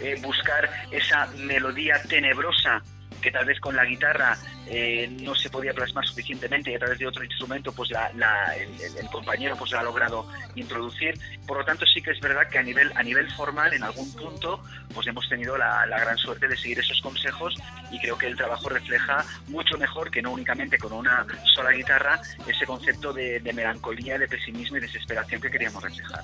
eh, 0.00 0.16
buscar 0.22 0.70
esa 0.92 1.26
melodía 1.38 2.00
tenebrosa 2.08 2.80
que 3.24 3.30
tal 3.30 3.46
vez 3.46 3.58
con 3.58 3.74
la 3.74 3.86
guitarra 3.86 4.36
eh, 4.66 5.08
no 5.22 5.34
se 5.34 5.50
podía 5.50 5.72
plasmar 5.72 6.06
suficientemente 6.06 6.70
y 6.70 6.74
a 6.74 6.78
través 6.78 6.98
de 6.98 7.06
otro 7.06 7.24
instrumento 7.24 7.72
pues 7.72 7.90
el, 7.90 9.08
compañero 9.10 9.56
pues 9.56 9.72
ha 9.74 9.82
logrado 9.82 10.26
introducir. 10.54 11.18
Por 11.46 11.58
lo 11.58 11.64
tanto 11.64 11.84
sí 11.86 12.00
que 12.02 12.10
es 12.10 12.20
verdad 12.20 12.48
que 12.48 12.58
a 12.58 12.62
nivel 12.62 13.30
formal 13.32 13.72
en 13.74 13.82
algún 13.82 14.12
punto 14.14 14.62
pues 14.94 15.06
hemos 15.08 15.28
tenido 15.28 15.58
la, 15.58 15.84
gran 15.86 16.16
suerte 16.16 16.48
de 16.48 16.56
seguir 16.56 16.78
esos 16.78 17.00
consejos 17.02 17.54
y 17.90 17.98
creo 17.98 18.16
que 18.16 18.26
el 18.26 18.36
trabajo 18.36 18.68
refleja 18.68 19.24
mucho 19.48 19.76
mejor 19.76 20.10
que 20.10 20.22
no 20.22 20.32
únicamente 20.32 20.78
con 20.78 20.92
una 20.92 21.26
sola 21.54 21.72
guitarra 21.72 22.20
ese 22.46 22.64
concepto 22.64 23.12
de, 23.12 23.40
melancolía 23.54 24.18
de 24.18 24.28
pesimismo 24.28 24.76
y 24.76 24.80
desesperación 24.80 25.40
que 25.40 25.50
queríamos 25.50 25.82
reflejar. 25.82 26.20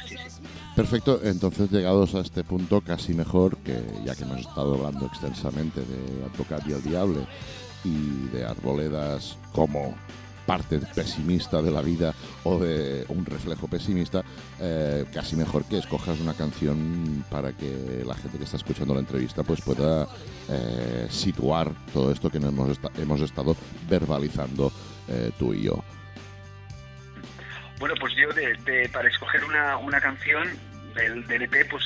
Perfecto. 0.74 1.20
Entonces 1.22 1.70
llegados 1.70 2.14
a 2.14 2.20
este 2.20 2.44
punto 2.44 2.80
casi 2.80 3.12
mejor 3.14 3.56
que 3.58 3.82
ya 4.04 4.14
que 4.14 4.22
hemos 4.22 4.40
estado 4.40 4.74
hablando 4.74 5.06
extensamente 5.06 5.80
de 5.80 6.24
Advocat 6.24 6.66
y 6.66 6.72
el 6.72 6.82
Diable 6.82 7.26
y 7.84 8.28
de 8.28 8.44
arboledas 8.44 9.38
como 9.52 9.96
parte 10.50 10.80
pesimista 10.96 11.62
de 11.62 11.70
la 11.70 11.80
vida 11.80 12.12
o 12.42 12.58
de 12.58 13.04
un 13.08 13.24
reflejo 13.24 13.68
pesimista, 13.68 14.24
eh, 14.60 15.04
casi 15.14 15.36
mejor 15.36 15.64
que 15.64 15.78
escojas 15.78 16.18
una 16.18 16.34
canción 16.34 17.24
para 17.30 17.52
que 17.52 18.02
la 18.04 18.16
gente 18.16 18.36
que 18.36 18.42
está 18.42 18.56
escuchando 18.56 18.92
la 18.92 18.98
entrevista 18.98 19.44
pues 19.44 19.60
pueda 19.60 20.08
eh, 20.48 21.06
situar 21.08 21.70
todo 21.92 22.10
esto 22.10 22.30
que 22.30 22.38
hemos, 22.38 22.80
hemos 22.98 23.20
estado 23.20 23.56
verbalizando 23.88 24.72
eh, 25.06 25.30
tú 25.38 25.54
y 25.54 25.62
yo. 25.62 25.84
Bueno, 27.78 27.94
pues 28.00 28.12
yo 28.16 28.28
de, 28.32 28.88
para 28.92 29.08
escoger 29.08 29.44
una, 29.44 29.76
una 29.76 30.00
canción 30.00 30.48
del, 30.96 31.28
del, 31.28 31.42
EP, 31.42 31.70
pues 31.70 31.84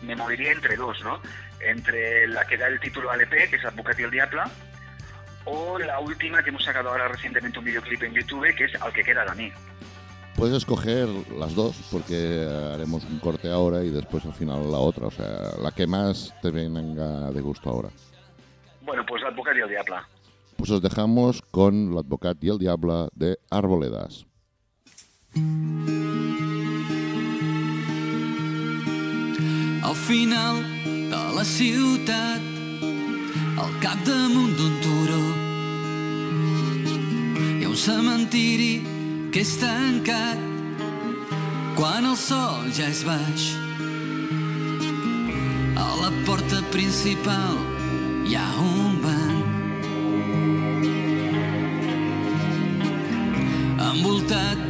me 0.00 0.16
movería 0.16 0.52
entre 0.52 0.76
dos, 0.76 0.98
¿no? 1.04 1.20
Entre 1.60 2.26
la 2.26 2.46
que 2.46 2.56
da 2.56 2.68
el 2.68 2.80
título 2.80 3.10
al 3.10 3.20
EP, 3.20 3.50
que 3.50 3.56
es 3.56 3.64
Advocati 3.66 4.02
el 4.02 4.10
Diabla, 4.10 4.50
o 5.48 5.78
la 5.78 5.98
última 6.00 6.42
que 6.42 6.50
hemos 6.50 6.64
sacado 6.64 6.90
ahora 6.90 7.08
recientemente 7.08 7.58
un 7.58 7.64
videoclip 7.64 8.02
en 8.02 8.14
YouTube, 8.14 8.54
que 8.54 8.64
es 8.64 8.74
Al 8.80 8.92
que 8.92 9.02
queda 9.02 9.24
de 9.24 9.34
mí. 9.34 9.52
Puedes 10.36 10.56
escoger 10.56 11.08
las 11.36 11.54
dos, 11.54 11.76
porque 11.90 12.46
haremos 12.74 13.02
un 13.04 13.18
corte 13.18 13.50
ahora 13.50 13.82
y 13.82 13.90
después 13.90 14.24
al 14.24 14.34
final 14.34 14.70
la 14.70 14.78
otra, 14.78 15.08
o 15.08 15.10
sea, 15.10 15.54
la 15.60 15.72
que 15.72 15.86
más 15.86 16.32
te 16.42 16.50
venga 16.50 17.32
de 17.32 17.40
gusto 17.40 17.70
ahora. 17.70 17.88
Bueno, 18.82 19.04
pues 19.06 19.22
L'Advocat 19.22 19.56
y 19.56 19.60
el 19.60 19.68
Diabla. 19.68 20.08
Pues 20.56 20.70
os 20.70 20.80
dejamos 20.80 21.42
con 21.50 21.94
L'Advocat 21.94 22.36
y 22.42 22.50
el 22.50 22.58
Diabla 22.58 23.08
de 23.14 23.38
Arboledas. 23.50 24.26
Al 29.82 29.94
final 29.94 30.62
de 31.10 31.34
la 31.34 31.44
ciutat 31.44 32.40
al 33.58 33.72
capdamunt 33.80 34.54
d'un 34.56 34.80
turó. 34.82 34.97
Un 37.68 37.76
cementiri 37.76 38.80
que 39.28 39.42
és 39.44 39.50
tancat 39.60 40.38
quan 41.76 42.06
el 42.08 42.14
sol 42.16 42.70
ja 42.72 42.86
és 42.88 43.02
baix. 43.04 43.42
A 45.76 45.88
la 46.00 46.08
porta 46.24 46.62
principal 46.72 47.58
hi 48.24 48.38
ha 48.40 48.46
un 48.62 48.96
banc. 49.02 49.44
Envoltat 53.90 54.64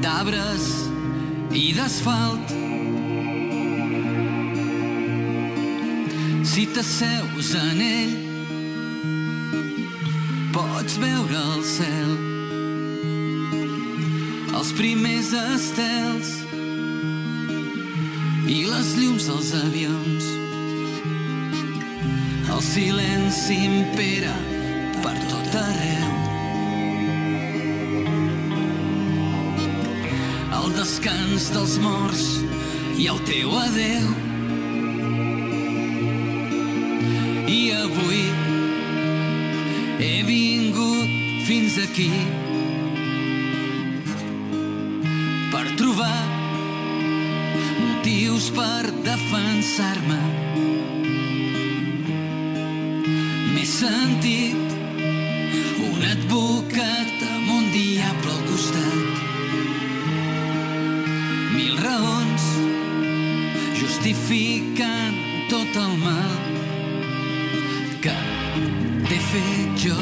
d'arbres 0.00 0.70
i 1.52 1.66
d'asfalt. 1.76 2.56
Si 6.54 6.66
t'asseus 6.72 7.52
en 7.66 7.84
ell, 7.90 8.18
pots 10.56 10.98
veure 11.04 11.46
el 11.52 11.64
cel, 11.76 12.29
els 14.60 14.72
primers 14.76 15.30
estels 15.32 16.30
i 18.44 18.58
les 18.68 18.88
llums 18.98 19.28
dels 19.30 19.52
avions. 19.56 20.26
El 22.52 22.60
silenci 22.66 23.56
impera 23.68 24.34
per 25.00 25.14
tot 25.30 25.56
arreu. 25.62 26.10
El 30.58 30.68
descans 30.76 31.48
dels 31.54 31.78
morts 31.86 32.26
i 33.00 33.08
el 33.14 33.22
teu 33.30 33.56
adeu. 33.62 34.12
I 37.48 37.62
avui 37.78 38.22
he 40.04 40.14
vingut 40.28 41.18
fins 41.48 41.80
aquí 41.86 42.12
per 45.50 45.66
trobar 45.76 46.20
motius 47.80 48.50
per 48.54 48.90
defensar-me. 49.04 50.20
M'he 53.54 53.64
sentit 53.66 54.76
un 55.88 56.06
advocat 56.10 57.24
amb 57.26 57.50
un 57.56 57.66
diable 57.74 58.30
al 58.36 58.44
costat. 58.46 59.20
Mil 61.56 61.76
raons 61.82 62.46
justificant 63.82 65.20
tot 65.50 65.82
el 65.82 65.94
mal 66.06 66.32
que 68.06 68.16
t'he 69.10 69.20
fet 69.34 69.84
jo, 69.84 70.00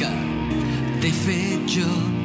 que 0.00 0.12
t'he 1.00 1.16
fet 1.22 1.72
jo. 1.78 2.23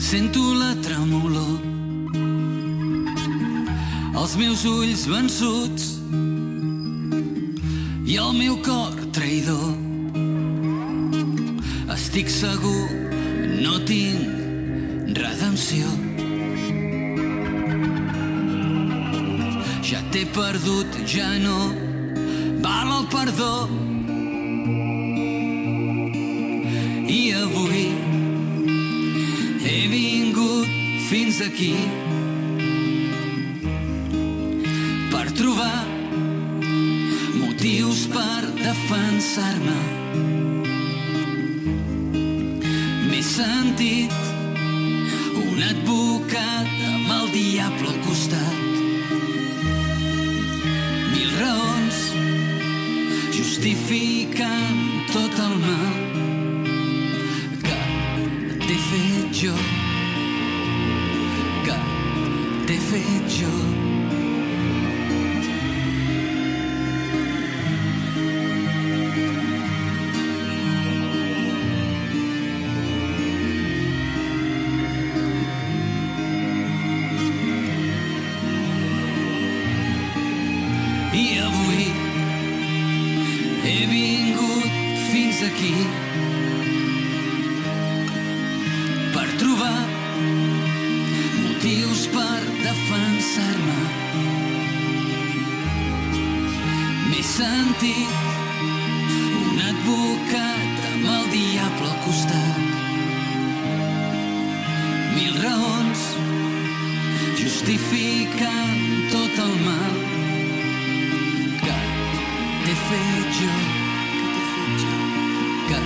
Sento 0.00 0.40
la 0.54 0.74
tremolor. 0.80 1.60
Els 4.16 4.36
meus 4.40 4.64
ulls 4.64 5.04
vençuts 5.08 5.84
i 8.08 8.16
el 8.16 8.32
meu 8.38 8.56
cor 8.64 8.96
traïdor. 9.14 9.68
Estic 11.94 12.32
segur, 12.32 12.88
no 13.60 13.76
tinc 13.84 15.14
redempció. 15.20 15.92
Ja 19.90 20.00
t'he 20.10 20.24
perdut, 20.34 20.98
ja 21.04 21.30
no 21.44 21.60
val 22.64 22.98
el 22.98 23.08
perdó. 23.12 23.54
Aquí 31.42 31.74
per 35.10 35.26
trobar 35.32 35.86
motius 37.40 38.02
per 38.12 38.42
defensar-me. 38.58 39.78
M'he 43.08 43.22
sentit 43.24 44.16
un 45.40 45.62
advocat 45.70 46.72
amb 46.92 47.12
el 47.16 47.30
diable 47.34 47.88
al 47.94 48.00
costat. 48.04 48.56
Mil 51.14 51.30
raons 51.40 52.02
justifiquen 53.38 54.82
tot 55.14 55.44
el 55.46 55.54
mal 55.66 55.94
que 57.64 57.80
t'he 58.66 58.82
fet 58.90 59.40
jo, 59.44 59.56
defeat 62.70 63.40
you. 63.40 63.89
Justifiquen 107.60 109.08
tot 109.10 109.38
el 109.38 109.54
mal 109.64 109.96
que 111.60 111.76
t'he 112.64 112.76
fet 112.86 113.36
jo, 113.40 113.58
que 115.68 115.82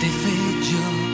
t'he 0.00 0.12
fet 0.20 0.70
jo. 0.72 1.11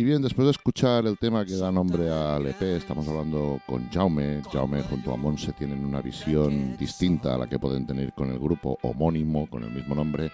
Y 0.00 0.02
bien, 0.02 0.22
después 0.22 0.46
de 0.46 0.52
escuchar 0.52 1.04
el 1.06 1.18
tema 1.18 1.44
que 1.44 1.56
da 1.56 1.70
nombre 1.70 2.10
al 2.10 2.46
EP, 2.46 2.62
estamos 2.62 3.06
hablando 3.06 3.60
con 3.66 3.86
Jaume. 3.90 4.40
Jaume 4.50 4.82
junto 4.84 5.12
a 5.12 5.16
Monse 5.18 5.52
tienen 5.52 5.84
una 5.84 6.00
visión 6.00 6.74
distinta 6.78 7.34
a 7.34 7.36
la 7.36 7.46
que 7.46 7.58
pueden 7.58 7.86
tener 7.86 8.14
con 8.14 8.30
el 8.30 8.38
grupo 8.38 8.78
homónimo, 8.80 9.46
con 9.50 9.62
el 9.62 9.70
mismo 9.70 9.94
nombre. 9.94 10.32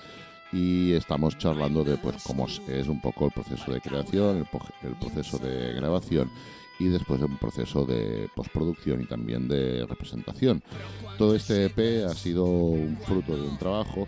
Y 0.52 0.92
estamos 0.92 1.37
charlando 1.37 1.82
de 1.82 1.96
pues 1.96 2.23
cómo 2.23 2.46
es 2.46 2.87
un 2.87 3.00
poco 3.00 3.25
el 3.26 3.32
proceso 3.32 3.73
de 3.73 3.80
creación, 3.80 4.46
el, 4.85 4.94
proceso 4.94 5.37
de 5.38 5.73
grabación 5.73 6.30
y 6.78 6.87
después 6.87 7.20
un 7.20 7.37
proceso 7.37 7.85
de 7.85 8.28
postproducción 8.37 9.00
y 9.00 9.06
también 9.06 9.49
de 9.49 9.85
representación. 9.85 10.62
Todo 11.18 11.35
este 11.35 11.64
EP 11.64 12.06
ha 12.08 12.14
sido 12.14 12.44
un 12.44 12.96
fruto 12.99 13.35
de 13.35 13.49
un 13.49 13.58
trabajo 13.58 14.06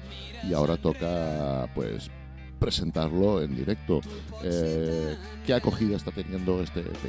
y 0.48 0.52
ahora 0.52 0.76
toca 0.76 1.68
pues 1.74 2.12
presentarlo 2.58 3.42
en 3.42 3.56
directo. 3.56 4.00
Eh, 4.42 5.16
¿Qué 5.46 5.54
acogida 5.54 5.96
está 5.96 6.10
teniendo 6.10 6.62
este 6.62 6.80
EP? 6.80 7.04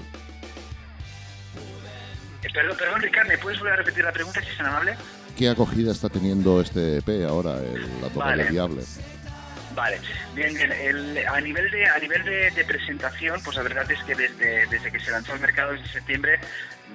Eh, 2.43 2.47
perdón, 2.53 2.77
perdón, 2.77 3.01
Ricardo, 3.01 3.29
¿me 3.29 3.37
puedes 3.37 3.59
volver 3.59 3.73
a 3.73 3.77
repetir 3.77 4.03
la 4.03 4.11
pregunta 4.11 4.41
si 4.41 4.47
es 4.49 4.59
amable? 4.59 4.95
¿Qué 5.37 5.49
acogida 5.49 5.91
está 5.91 6.09
teniendo 6.09 6.61
este 6.61 6.97
EP 6.97 7.25
ahora, 7.27 7.57
el, 7.57 8.01
la 8.01 8.09
Torre 8.09 8.25
vale. 8.25 8.49
Diable? 8.49 8.83
Vale, 9.75 9.99
bien, 10.35 10.53
bien. 10.53 10.71
El, 10.71 11.27
a 11.27 11.39
nivel 11.39 11.69
de 11.71 11.85
a 11.85 11.99
nivel 11.99 12.23
de, 12.25 12.51
de, 12.51 12.65
presentación, 12.65 13.39
pues 13.43 13.55
la 13.55 13.63
verdad 13.63 13.89
es 13.89 14.03
que 14.03 14.15
desde, 14.15 14.65
desde 14.67 14.91
que 14.91 14.99
se 14.99 15.11
lanzó 15.11 15.33
al 15.33 15.39
mercado 15.39 15.73
desde 15.73 15.87
septiembre 15.87 16.39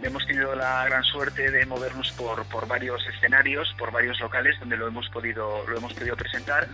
hemos 0.03 0.27
tenido 0.27 0.55
la 0.55 0.85
gran 0.85 1.03
suerte 1.05 1.51
de 1.51 1.65
movernos 1.67 2.13
por, 2.13 2.45
por 2.47 2.67
varios 2.67 3.01
escenarios, 3.07 3.75
por 3.79 3.91
varios 3.91 4.19
locales 4.21 4.59
donde 4.61 4.77
lo 4.77 4.89
hemos 4.89 5.09
podido 5.09 5.67
lo 5.67 5.77
hemos 5.77 5.95
podido 5.95 6.17
presentar 6.17 6.69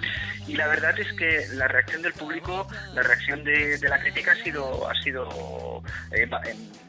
y 0.46 0.56
la 0.56 0.66
verdad 0.66 0.98
es 0.98 1.12
que 1.14 1.46
la 1.54 1.68
reacción 1.68 2.02
del 2.02 2.12
público, 2.12 2.66
la 2.94 3.02
reacción 3.02 3.44
de, 3.44 3.78
de 3.78 3.88
la 3.88 4.00
crítica 4.00 4.32
ha 4.32 4.36
sido 4.36 4.88
ha 4.88 4.94
sido 5.02 5.82
eh, 6.12 6.28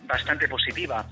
bastante 0.08 0.48
positiva. 0.48 1.06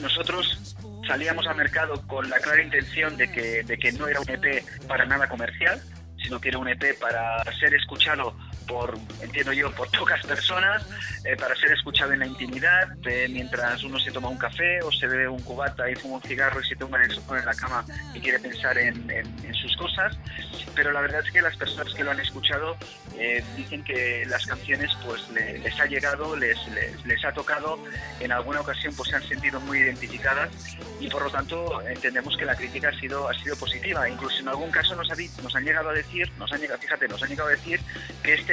Nosotros 0.00 0.76
salíamos 1.06 1.46
al 1.46 1.56
mercado 1.56 2.06
con 2.06 2.28
la 2.28 2.38
clara 2.38 2.62
intención 2.62 3.16
de 3.16 3.30
que, 3.30 3.62
de 3.62 3.78
que 3.78 3.92
no 3.92 4.06
era 4.08 4.20
un 4.20 4.28
EP 4.28 4.64
para 4.86 5.04
nada 5.04 5.28
comercial, 5.28 5.80
sino 6.22 6.40
que 6.40 6.48
era 6.48 6.58
un 6.58 6.68
EP 6.68 6.98
para 6.98 7.42
ser 7.58 7.74
escuchado 7.74 8.36
por, 8.62 8.98
entiendo 9.20 9.52
yo, 9.52 9.70
por 9.72 9.90
pocas 9.98 10.24
personas, 10.26 10.86
eh, 11.24 11.36
para 11.36 11.54
ser 11.56 11.72
escuchado 11.72 12.12
en 12.12 12.20
la 12.20 12.26
intimidad, 12.26 12.88
eh, 13.06 13.28
mientras 13.30 13.82
uno 13.84 13.98
se 13.98 14.10
toma 14.10 14.28
un 14.28 14.38
café 14.38 14.82
o 14.82 14.90
se 14.90 15.06
bebe 15.06 15.28
un 15.28 15.42
cubata 15.42 15.90
y 15.90 15.94
fuma 15.94 16.16
un 16.16 16.22
cigarro 16.22 16.60
y 16.60 16.68
se 16.68 16.76
toma 16.76 16.98
en 16.98 17.10
el 17.10 17.14
sofá 17.14 17.38
en 17.38 17.46
la 17.46 17.54
cama 17.54 17.84
y 18.14 18.20
quiere 18.20 18.38
pensar 18.38 18.76
en, 18.78 19.10
en, 19.10 19.26
en, 19.44 19.54
sus 19.54 19.76
cosas. 19.76 20.16
Pero 20.74 20.90
la 20.90 21.00
verdad 21.00 21.22
es 21.24 21.32
que 21.32 21.42
las 21.42 21.56
personas 21.56 21.92
que 21.94 22.02
lo 22.02 22.10
han 22.10 22.20
escuchado 22.20 22.76
eh, 23.18 23.44
dicen 23.56 23.84
que 23.84 24.24
las 24.26 24.46
canciones 24.46 24.90
pues 25.04 25.28
le, 25.30 25.58
les 25.58 25.78
ha 25.78 25.86
llegado, 25.86 26.34
les, 26.34 26.56
les, 26.68 27.04
les, 27.04 27.24
ha 27.24 27.32
tocado, 27.32 27.78
en 28.20 28.32
alguna 28.32 28.60
ocasión 28.60 28.94
pues 28.96 29.10
se 29.10 29.16
han 29.16 29.22
sentido 29.22 29.60
muy 29.60 29.78
identificadas 29.78 30.50
y 30.98 31.08
por 31.08 31.22
lo 31.22 31.30
tanto 31.30 31.80
entendemos 31.82 32.36
que 32.36 32.44
la 32.44 32.56
crítica 32.56 32.88
ha 32.88 32.98
sido, 32.98 33.28
ha 33.28 33.34
sido 33.34 33.54
positiva. 33.56 34.08
Incluso 34.08 34.38
en 34.40 34.48
algún 34.48 34.70
caso 34.70 34.94
nos, 34.96 35.10
ha, 35.10 35.14
nos 35.42 35.54
han 35.54 35.64
llegado 35.64 35.90
a 35.90 35.92
decir, 35.92 36.30
nos 36.38 36.50
han 36.52 36.60
fíjate, 36.60 37.08
nos 37.08 37.22
han 37.22 37.28
llegado 37.28 37.48
a 37.48 37.52
decir 37.52 37.80
que 38.22 38.34
este 38.34 38.51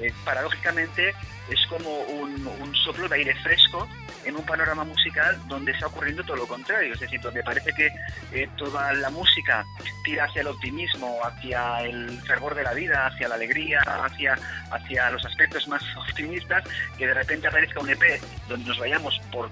Eh, 0.00 0.12
paradójicamente, 0.24 1.14
es 1.52 1.66
como 1.66 2.00
un, 2.02 2.46
un, 2.46 2.74
soplo 2.74 3.08
de 3.08 3.16
aire 3.16 3.34
fresco 3.42 3.88
en 4.24 4.36
un 4.36 4.44
panorama 4.44 4.84
musical 4.84 5.40
donde 5.48 5.72
está 5.72 5.86
ocurriendo 5.86 6.24
todo 6.24 6.36
lo 6.36 6.46
contrario, 6.46 6.94
es 6.94 7.00
decir, 7.00 7.20
donde 7.20 7.42
parece 7.42 7.72
que 7.72 7.92
eh, 8.32 8.48
toda 8.56 8.92
la 8.94 9.10
música 9.10 9.64
tira 10.04 10.24
hacia 10.24 10.40
el 10.40 10.48
optimismo, 10.48 11.18
hacia 11.22 11.82
el 11.82 12.20
fervor 12.22 12.54
de 12.54 12.62
la 12.62 12.72
vida, 12.72 13.06
hacia 13.06 13.28
la 13.28 13.34
alegría, 13.34 13.80
hacia, 13.80 14.36
hacia 14.70 15.10
los 15.10 15.24
aspectos 15.24 15.68
más 15.68 15.82
optimistas, 16.08 16.64
que 16.96 17.06
de 17.06 17.14
repente 17.14 17.48
aparezca 17.48 17.80
un 17.80 17.90
EP 17.90 18.20
donde 18.48 18.66
nos 18.66 18.78
vayamos 18.78 19.20
por 19.30 19.48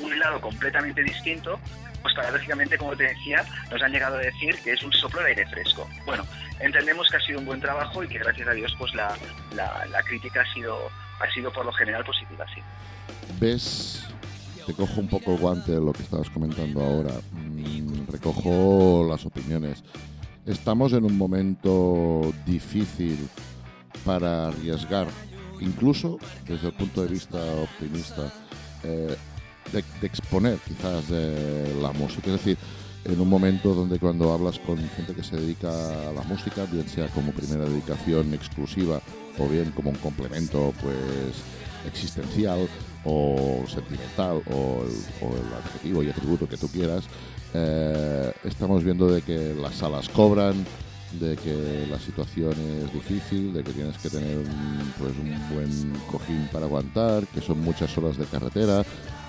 un 0.00 0.18
lado 0.18 0.40
completamente 0.40 1.02
distinto, 1.02 1.58
pues 2.02 2.14
paradójicamente, 2.14 2.78
como 2.78 2.96
te 2.96 3.04
decía, 3.04 3.44
nos 3.70 3.82
han 3.82 3.92
llegado 3.92 4.16
a 4.16 4.20
decir 4.20 4.56
que 4.62 4.72
es 4.72 4.82
un 4.82 4.92
soplo 4.92 5.20
de 5.22 5.30
aire 5.30 5.46
fresco. 5.46 5.88
Bueno, 6.04 6.26
entendemos 6.60 7.08
que 7.08 7.16
ha 7.16 7.20
sido 7.20 7.38
un 7.38 7.46
buen 7.46 7.60
trabajo 7.60 8.02
y 8.02 8.08
que 8.08 8.18
gracias 8.18 8.48
a 8.48 8.52
Dios 8.52 8.74
pues 8.78 8.94
la, 8.94 9.16
la, 9.54 9.86
la 9.86 10.02
crítica 10.02 10.42
ha 10.42 10.54
sido, 10.54 10.90
ha 11.20 11.30
sido 11.32 11.52
por 11.52 11.64
lo 11.64 11.72
general 11.72 12.04
positiva, 12.04 12.44
sí. 12.54 12.60
¿Ves? 13.40 14.04
Te 14.66 14.74
cojo 14.74 15.00
un 15.00 15.08
poco 15.08 15.32
el 15.32 15.38
guante 15.38 15.72
de 15.72 15.80
lo 15.80 15.92
que 15.92 16.02
estabas 16.02 16.28
comentando 16.30 16.80
ahora. 16.82 17.14
Mm, 17.32 18.06
recojo 18.10 19.06
las 19.08 19.24
opiniones. 19.24 19.82
Estamos 20.44 20.92
en 20.92 21.04
un 21.04 21.16
momento 21.16 22.32
difícil 22.44 23.28
para 24.04 24.48
arriesgar, 24.48 25.08
incluso 25.60 26.18
desde 26.46 26.68
el 26.68 26.74
punto 26.74 27.02
de 27.02 27.08
vista 27.08 27.38
optimista, 27.62 28.32
eh, 28.84 29.16
de, 29.72 29.84
de, 30.00 30.06
exponer 30.06 30.58
quizás 30.58 31.08
de 31.08 31.74
la 31.80 31.92
música. 31.92 32.26
Es 32.26 32.44
decir, 32.44 32.58
en 33.04 33.20
un 33.20 33.28
momento 33.28 33.74
donde 33.74 33.98
cuando 33.98 34.32
hablas 34.32 34.58
con 34.58 34.76
gente 34.76 35.14
que 35.14 35.22
se 35.22 35.36
dedica 35.36 35.70
a 35.70 36.12
la 36.12 36.22
música, 36.22 36.64
bien 36.70 36.88
sea 36.88 37.08
como 37.08 37.32
primera 37.32 37.64
dedicación 37.64 38.34
exclusiva 38.34 39.00
o 39.38 39.48
bien 39.48 39.70
como 39.72 39.90
un 39.90 39.96
complemento 39.96 40.72
pues 40.82 40.96
existencial 41.86 42.68
o 43.04 43.64
sentimental 43.66 44.42
o 44.50 44.82
el, 44.84 45.26
o 45.26 45.36
el 45.36 45.54
adjetivo 45.54 46.02
y 46.02 46.10
atributo 46.10 46.48
que 46.48 46.56
tú 46.56 46.68
quieras, 46.68 47.04
eh, 47.54 48.32
estamos 48.44 48.84
viendo 48.84 49.10
de 49.10 49.22
que 49.22 49.54
las 49.54 49.76
salas 49.76 50.08
cobran, 50.08 50.66
de 51.18 51.36
que 51.36 51.86
la 51.90 51.98
situación 51.98 52.52
es 52.52 52.92
difícil, 52.92 53.54
de 53.54 53.64
que 53.64 53.72
tienes 53.72 53.96
que 53.98 54.10
tener 54.10 54.42
pues 54.98 55.12
un 55.16 55.54
buen 55.54 55.92
cojín 56.10 56.48
para 56.52 56.66
aguantar, 56.66 57.26
que 57.28 57.40
son 57.40 57.60
muchas 57.60 57.96
horas 57.96 58.18
de 58.18 58.26
carretera, 58.26 58.84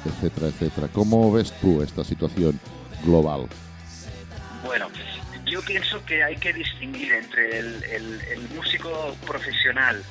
etcétera, 0.05 0.47
etcétera. 0.47 0.89
¿Cómo 0.91 1.31
ves 1.31 1.53
tú 1.61 1.81
esta 1.81 2.03
situación 2.03 2.59
global? 3.05 3.47
Yo 5.49 5.63
pienso 5.63 6.05
que 6.05 6.21
hay 6.21 6.35
que 6.35 6.53
distinguir 6.53 7.11
entre 7.11 7.57
el, 7.57 8.39
músico 8.53 9.17
profesional 9.25 10.03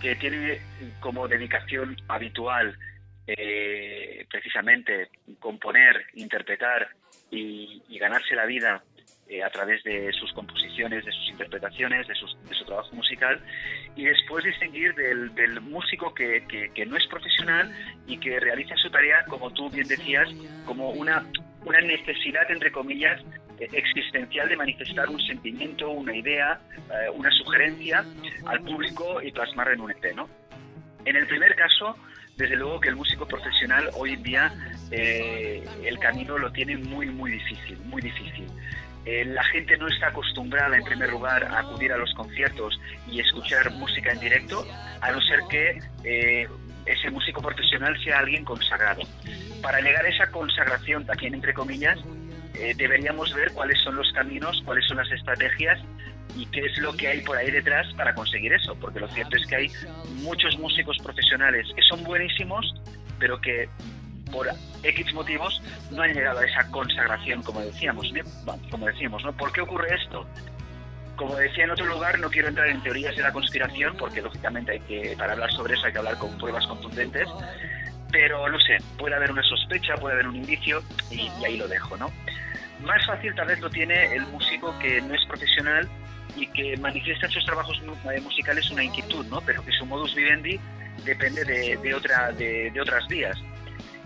que 0.00 0.16
tiene 0.16 0.60
como 1.00 1.28
dedicación 1.28 1.96
habitual 2.08 2.78
eh, 3.26 4.24
precisamente 4.30 5.10
componer, 5.38 6.06
interpretar 6.14 6.88
y, 7.30 7.82
ganarse 7.98 8.34
la 8.34 8.46
vida 8.46 8.82
eh, 9.28 9.42
a 9.42 9.50
través 9.50 9.84
de 9.84 10.10
sus 10.14 10.32
composiciones, 10.32 11.04
de 11.04 11.12
sus 11.12 11.28
interpretaciones, 11.28 12.08
de, 12.08 12.14
sus, 12.14 12.34
de 12.48 12.54
su 12.54 12.64
trabajo 12.64 12.96
musical, 12.96 13.38
y 13.94 14.06
después 14.06 14.44
distinguir 14.44 14.94
del, 14.94 15.60
músico 15.60 16.14
que, 16.14 16.70
que, 16.74 16.86
no 16.86 16.96
es 16.96 17.06
profesional 17.08 17.70
y 18.06 18.16
que 18.16 18.40
realiza 18.40 18.74
su 18.76 18.88
tarea, 18.90 19.26
como 19.26 19.52
tú 19.52 19.68
bien 19.68 19.86
decías, 19.86 20.28
como 20.64 20.90
una, 20.90 21.26
una 21.64 21.80
necesidad, 21.80 22.50
entre 22.50 22.72
comillas, 22.72 23.20
existencial 23.58 24.48
de 24.48 24.56
manifestar 24.56 25.08
un 25.08 25.20
sentimiento, 25.20 25.90
una 25.90 26.16
idea, 26.16 26.60
eh, 26.76 27.10
una 27.10 27.30
sugerencia 27.30 28.04
al 28.46 28.60
público 28.60 29.20
y 29.22 29.30
plasmarla 29.32 29.74
en 29.74 29.80
un 29.80 29.90
EP. 29.90 30.14
En 31.04 31.16
el 31.16 31.26
primer 31.26 31.54
caso, 31.54 31.96
desde 32.36 32.56
luego 32.56 32.80
que 32.80 32.88
el 32.88 32.96
músico 32.96 33.26
profesional 33.26 33.90
hoy 33.94 34.14
en 34.14 34.22
día 34.22 34.52
eh, 34.90 35.62
el 35.84 35.98
camino 35.98 36.38
lo 36.38 36.50
tiene 36.52 36.76
muy, 36.76 37.06
muy 37.06 37.32
difícil, 37.32 37.78
muy 37.84 38.02
difícil. 38.02 38.46
Eh, 39.06 39.24
la 39.24 39.42
gente 39.44 39.76
no 39.78 39.88
está 39.88 40.08
acostumbrada, 40.08 40.76
en 40.76 40.84
primer 40.84 41.10
lugar, 41.10 41.44
a 41.44 41.60
acudir 41.60 41.92
a 41.92 41.96
los 41.96 42.12
conciertos 42.14 42.78
y 43.10 43.20
escuchar 43.20 43.70
música 43.72 44.12
en 44.12 44.20
directo, 44.20 44.66
a 45.00 45.10
no 45.10 45.20
ser 45.22 45.40
que 45.48 45.80
eh, 46.04 46.46
ese 46.86 47.10
músico 47.10 47.40
profesional 47.40 47.96
sea 48.02 48.18
alguien 48.18 48.44
consagrado. 48.44 49.02
Para 49.62 49.80
llegar 49.80 50.04
esa 50.06 50.30
consagración, 50.30 51.04
también 51.06 51.34
entre 51.34 51.54
comillas, 51.54 51.98
eh, 52.54 52.74
deberíamos 52.76 53.32
ver 53.34 53.52
cuáles 53.52 53.78
son 53.82 53.96
los 53.96 54.10
caminos, 54.12 54.60
cuáles 54.64 54.86
son 54.86 54.96
las 54.96 55.10
estrategias 55.10 55.78
y 56.36 56.46
qué 56.46 56.60
es 56.60 56.78
lo 56.78 56.96
que 56.96 57.08
hay 57.08 57.20
por 57.22 57.36
ahí 57.36 57.50
detrás 57.50 57.92
para 57.94 58.14
conseguir 58.14 58.52
eso, 58.52 58.74
porque 58.76 59.00
lo 59.00 59.08
cierto 59.08 59.36
es 59.36 59.46
que 59.46 59.56
hay 59.56 59.70
muchos 60.22 60.58
músicos 60.58 60.96
profesionales 61.02 61.66
que 61.74 61.82
son 61.82 62.02
buenísimos, 62.04 62.74
pero 63.18 63.40
que 63.40 63.68
por 64.30 64.48
X 64.82 65.12
motivos 65.12 65.60
no 65.90 66.02
han 66.02 66.14
llegado 66.14 66.38
a 66.40 66.46
esa 66.46 66.70
consagración, 66.70 67.42
como 67.42 67.60
decíamos, 67.60 68.12
como 68.70 68.86
decíamos. 68.86 69.22
¿Por 69.36 69.52
qué 69.52 69.60
ocurre 69.60 69.94
esto? 69.94 70.26
Como 71.20 71.36
decía 71.36 71.64
en 71.64 71.70
otro 71.70 71.84
lugar, 71.84 72.18
no 72.18 72.30
quiero 72.30 72.48
entrar 72.48 72.66
en 72.68 72.82
teorías 72.82 73.14
de 73.14 73.22
la 73.22 73.30
conspiración, 73.30 73.94
porque 73.98 74.22
lógicamente 74.22 74.72
hay 74.72 74.80
que, 74.80 75.14
para 75.18 75.34
hablar 75.34 75.52
sobre 75.52 75.74
eso 75.74 75.84
hay 75.84 75.92
que 75.92 75.98
hablar 75.98 76.16
con 76.16 76.38
pruebas 76.38 76.66
contundentes, 76.66 77.28
pero 78.10 78.48
no 78.48 78.58
sé, 78.58 78.78
puede 78.96 79.16
haber 79.16 79.30
una 79.30 79.42
sospecha, 79.42 79.96
puede 79.96 80.14
haber 80.14 80.28
un 80.28 80.36
indicio, 80.36 80.82
y, 81.10 81.30
y 81.38 81.44
ahí 81.44 81.58
lo 81.58 81.68
dejo, 81.68 81.94
¿no? 81.98 82.10
Más 82.80 83.04
fácil 83.04 83.34
tal 83.34 83.48
vez 83.48 83.60
lo 83.60 83.68
tiene 83.68 84.14
el 84.14 84.22
músico 84.28 84.74
que 84.78 85.02
no 85.02 85.14
es 85.14 85.22
profesional 85.26 85.86
y 86.36 86.46
que 86.46 86.78
manifiesta 86.78 87.26
en 87.26 87.32
sus 87.32 87.44
trabajos 87.44 87.78
musicales 88.22 88.70
una 88.70 88.84
inquietud, 88.84 89.26
¿no? 89.26 89.42
Pero 89.42 89.62
que 89.62 89.72
su 89.72 89.84
modus 89.84 90.14
vivendi 90.14 90.58
depende 91.04 91.44
de, 91.44 91.76
de 91.76 91.94
otra, 91.94 92.32
de, 92.32 92.70
de 92.70 92.80
otras 92.80 93.06
vías. 93.08 93.36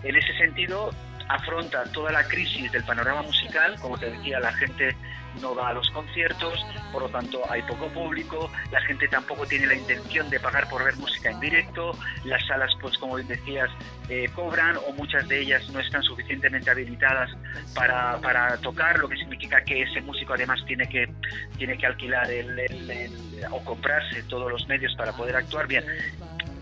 En 0.03 0.17
ese 0.17 0.37
sentido, 0.37 0.91
afronta 1.27 1.83
toda 1.91 2.11
la 2.11 2.23
crisis 2.27 2.71
del 2.71 2.83
panorama 2.83 3.23
musical, 3.23 3.75
como 3.81 3.97
te 3.97 4.09
decía, 4.11 4.39
la 4.39 4.53
gente 4.53 4.95
no 5.41 5.53
va 5.53 5.69
a 5.69 5.73
los 5.73 5.89
conciertos, 5.89 6.65
por 6.91 7.03
lo 7.03 7.09
tanto 7.09 7.41
hay 7.49 7.61
poco 7.63 7.87
público, 7.89 8.51
la 8.71 8.81
gente 8.81 9.07
tampoco 9.07 9.45
tiene 9.45 9.67
la 9.67 9.75
intención 9.75 10.29
de 10.29 10.39
pagar 10.39 10.69
por 10.69 10.83
ver 10.83 10.95
música 10.97 11.29
en 11.29 11.39
directo, 11.39 11.97
las 12.23 12.45
salas, 12.47 12.71
pues 12.79 12.97
como 12.97 13.17
decías, 13.17 13.69
eh, 14.09 14.29
cobran 14.33 14.77
o 14.77 14.93
muchas 14.93 15.27
de 15.27 15.41
ellas 15.41 15.67
no 15.69 15.79
están 15.79 16.03
suficientemente 16.03 16.69
habilitadas 16.69 17.31
para, 17.73 18.17
para, 18.21 18.57
tocar, 18.57 18.99
lo 18.99 19.09
que 19.09 19.17
significa 19.17 19.63
que 19.63 19.81
ese 19.81 20.01
músico 20.01 20.33
además 20.33 20.63
tiene 20.65 20.87
que, 20.87 21.09
tiene 21.57 21.77
que 21.77 21.85
alquilar 21.85 22.29
el, 22.31 23.11
o 23.51 23.63
comprarse 23.63 24.23
todos 24.23 24.51
los 24.51 24.65
medios 24.67 24.95
para 24.95 25.11
poder 25.13 25.35
actuar 25.35 25.67
bien 25.67 25.85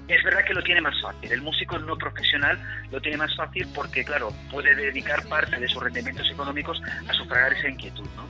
es 0.07 0.23
verdad 0.23 0.43
que 0.45 0.53
lo 0.53 0.61
tiene 0.63 0.81
más 0.81 0.99
fácil. 1.01 1.31
El 1.31 1.41
músico 1.41 1.77
no 1.79 1.97
profesional 1.97 2.59
lo 2.91 2.99
tiene 3.01 3.17
más 3.17 3.35
fácil 3.35 3.67
porque, 3.73 4.03
claro, 4.03 4.33
puede 4.51 4.75
dedicar 4.75 5.25
parte 5.27 5.59
de 5.59 5.67
sus 5.67 5.81
rendimientos 5.81 6.29
económicos 6.29 6.81
a 7.07 7.13
sufragar 7.13 7.53
esa 7.53 7.69
inquietud, 7.69 8.07
¿no? 8.15 8.27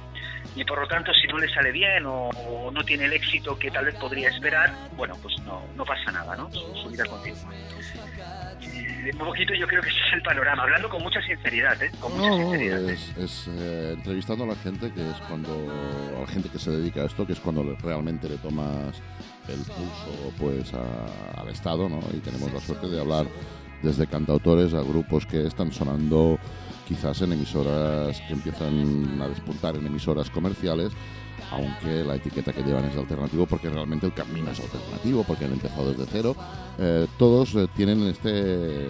Y 0.56 0.64
por 0.66 0.80
lo 0.80 0.88
tanto, 0.88 1.12
si 1.14 1.28
no 1.28 1.40
le 1.40 1.52
sale 1.52 1.72
bien 1.72 2.04
o, 2.06 2.30
no 2.72 2.84
tiene 2.84 3.06
el 3.06 3.14
éxito 3.14 3.58
que 3.58 3.72
tal 3.72 3.86
vez 3.86 3.96
podría 3.96 4.30
esperar, 4.30 4.72
bueno, 4.96 5.18
pues 5.22 5.36
no, 5.40 5.64
no 5.76 5.84
pasa 5.84 6.12
nada, 6.12 6.36
¿no? 6.36 6.52
Su, 6.52 6.90
vida 6.90 7.06
continua. 7.06 7.52
un 9.14 9.18
poquito 9.18 9.56
yo 9.56 9.68
creo 9.68 9.82
que 9.82 9.90
ese 9.90 9.98
es 9.98 10.14
el 10.14 10.22
panorama, 10.22 10.62
hablando 10.62 10.90
con 10.90 11.02
mucha 11.02 11.20
sinceridad, 11.24 11.82
¿eh? 11.82 11.90
Con 12.00 12.16
mucha 12.16 12.36
sinceridad. 12.36 12.88
Es, 12.88 13.48
eh, 13.48 13.94
entrevistando 13.96 14.44
a 14.44 14.48
la 14.48 14.56
gente, 14.56 14.92
que 14.94 15.10
es 15.10 15.18
cuando, 15.28 15.50
a 16.18 16.22
la 16.22 16.28
gente 16.28 16.50
que 16.50 16.60
se 16.60 16.70
dedica 16.70 17.02
a 17.02 17.06
esto, 17.06 17.26
que 17.26 17.34
es 17.34 17.40
cuando 17.40 17.76
realmente 17.82 18.30
le 18.30 18.38
tomas 18.38 19.02
el 19.48 19.60
pulso 19.60 20.34
pues 20.40 20.74
al 20.74 21.50
Estado, 21.50 21.90
¿no? 21.90 22.00
Y 22.14 22.20
tenemos 22.20 22.52
la 22.54 22.60
suerte 22.60 22.88
de 22.88 23.00
hablar 23.00 23.28
desde 23.82 24.08
cantautores 24.08 24.74
a 24.74 24.82
grupos 24.82 25.26
que 25.26 25.46
están 25.46 25.72
sonando 25.72 26.40
quizás 26.88 27.22
en 27.22 27.34
emisoras 27.34 28.20
que 28.28 28.34
empiezan 28.34 29.22
a 29.22 29.28
despuntar 29.28 29.76
en 29.76 29.86
emisoras 29.86 30.30
comerciales, 30.30 30.92
aunque 31.52 32.04
la 32.04 32.16
etiqueta 32.16 32.54
que 32.54 32.64
llevan 32.64 32.86
es 32.86 32.98
alternativo 32.98 33.46
porque 33.46 33.70
realmente 33.70 34.06
el 34.06 34.14
camino 34.14 34.52
es 34.52 34.60
alternativo, 34.60 35.24
porque 35.24 35.46
han 35.46 35.54
empezado 35.54 35.92
desde 35.92 36.06
cero. 36.12 36.36
Eh, 36.80 37.08
todos 37.18 37.56
eh, 37.56 37.68
tienen 37.76 38.04
este 38.04 38.88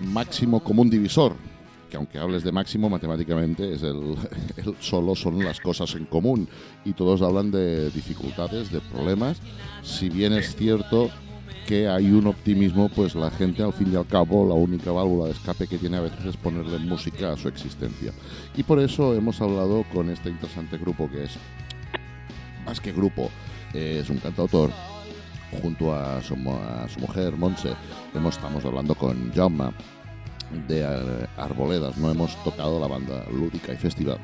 máximo 0.00 0.60
común 0.60 0.90
divisor, 0.90 1.34
que 1.90 1.98
aunque 1.98 2.18
hables 2.18 2.42
de 2.44 2.52
máximo 2.52 2.88
matemáticamente 2.88 3.74
es 3.74 3.82
el, 3.82 4.16
solo 4.80 5.14
son 5.14 5.44
las 5.44 5.60
cosas 5.60 5.94
en 5.96 6.06
común 6.06 6.48
y 6.84 6.92
todos 6.94 7.20
hablan 7.20 7.50
de 7.50 7.90
dificultades, 7.90 8.72
de 8.72 8.80
problemas, 8.80 9.38
si 9.82 10.08
bien 10.08 10.32
es 10.32 10.56
cierto 10.56 11.10
que 11.66 11.88
hay 11.88 12.10
un 12.10 12.26
optimismo, 12.26 12.88
pues 12.88 13.14
la 13.14 13.30
gente 13.30 13.62
al 13.62 13.72
fin 13.72 13.92
y 13.92 13.96
al 13.96 14.06
cabo 14.06 14.48
la 14.48 14.54
única 14.54 14.90
válvula 14.90 15.26
de 15.26 15.32
escape 15.32 15.66
que 15.68 15.78
tiene 15.78 15.98
a 15.98 16.00
veces 16.00 16.24
es 16.24 16.36
ponerle 16.36 16.78
música 16.78 17.32
a 17.32 17.36
su 17.36 17.48
existencia. 17.48 18.12
Y 18.56 18.62
por 18.62 18.80
eso 18.80 19.14
hemos 19.14 19.40
hablado 19.40 19.84
con 19.92 20.10
este 20.10 20.30
interesante 20.30 20.78
grupo 20.78 21.08
que 21.08 21.24
es, 21.24 21.32
más 22.64 22.80
que 22.80 22.92
grupo, 22.92 23.30
es 23.72 24.08
un 24.10 24.16
cantautor 24.18 24.70
junto 25.62 25.94
a 25.94 26.20
su, 26.22 26.36
mujer 26.36 27.36
Monse. 27.36 27.74
Estamos 28.14 28.64
hablando 28.64 28.94
con 28.94 29.32
Jaume 29.32 29.70
de 30.68 30.84
Arboledas. 31.36 31.96
No 31.98 32.10
hemos 32.10 32.36
tocado 32.44 32.80
la 32.80 32.86
banda 32.86 33.24
lúdica 33.32 33.72
y 33.72 33.76
festival 33.76 34.18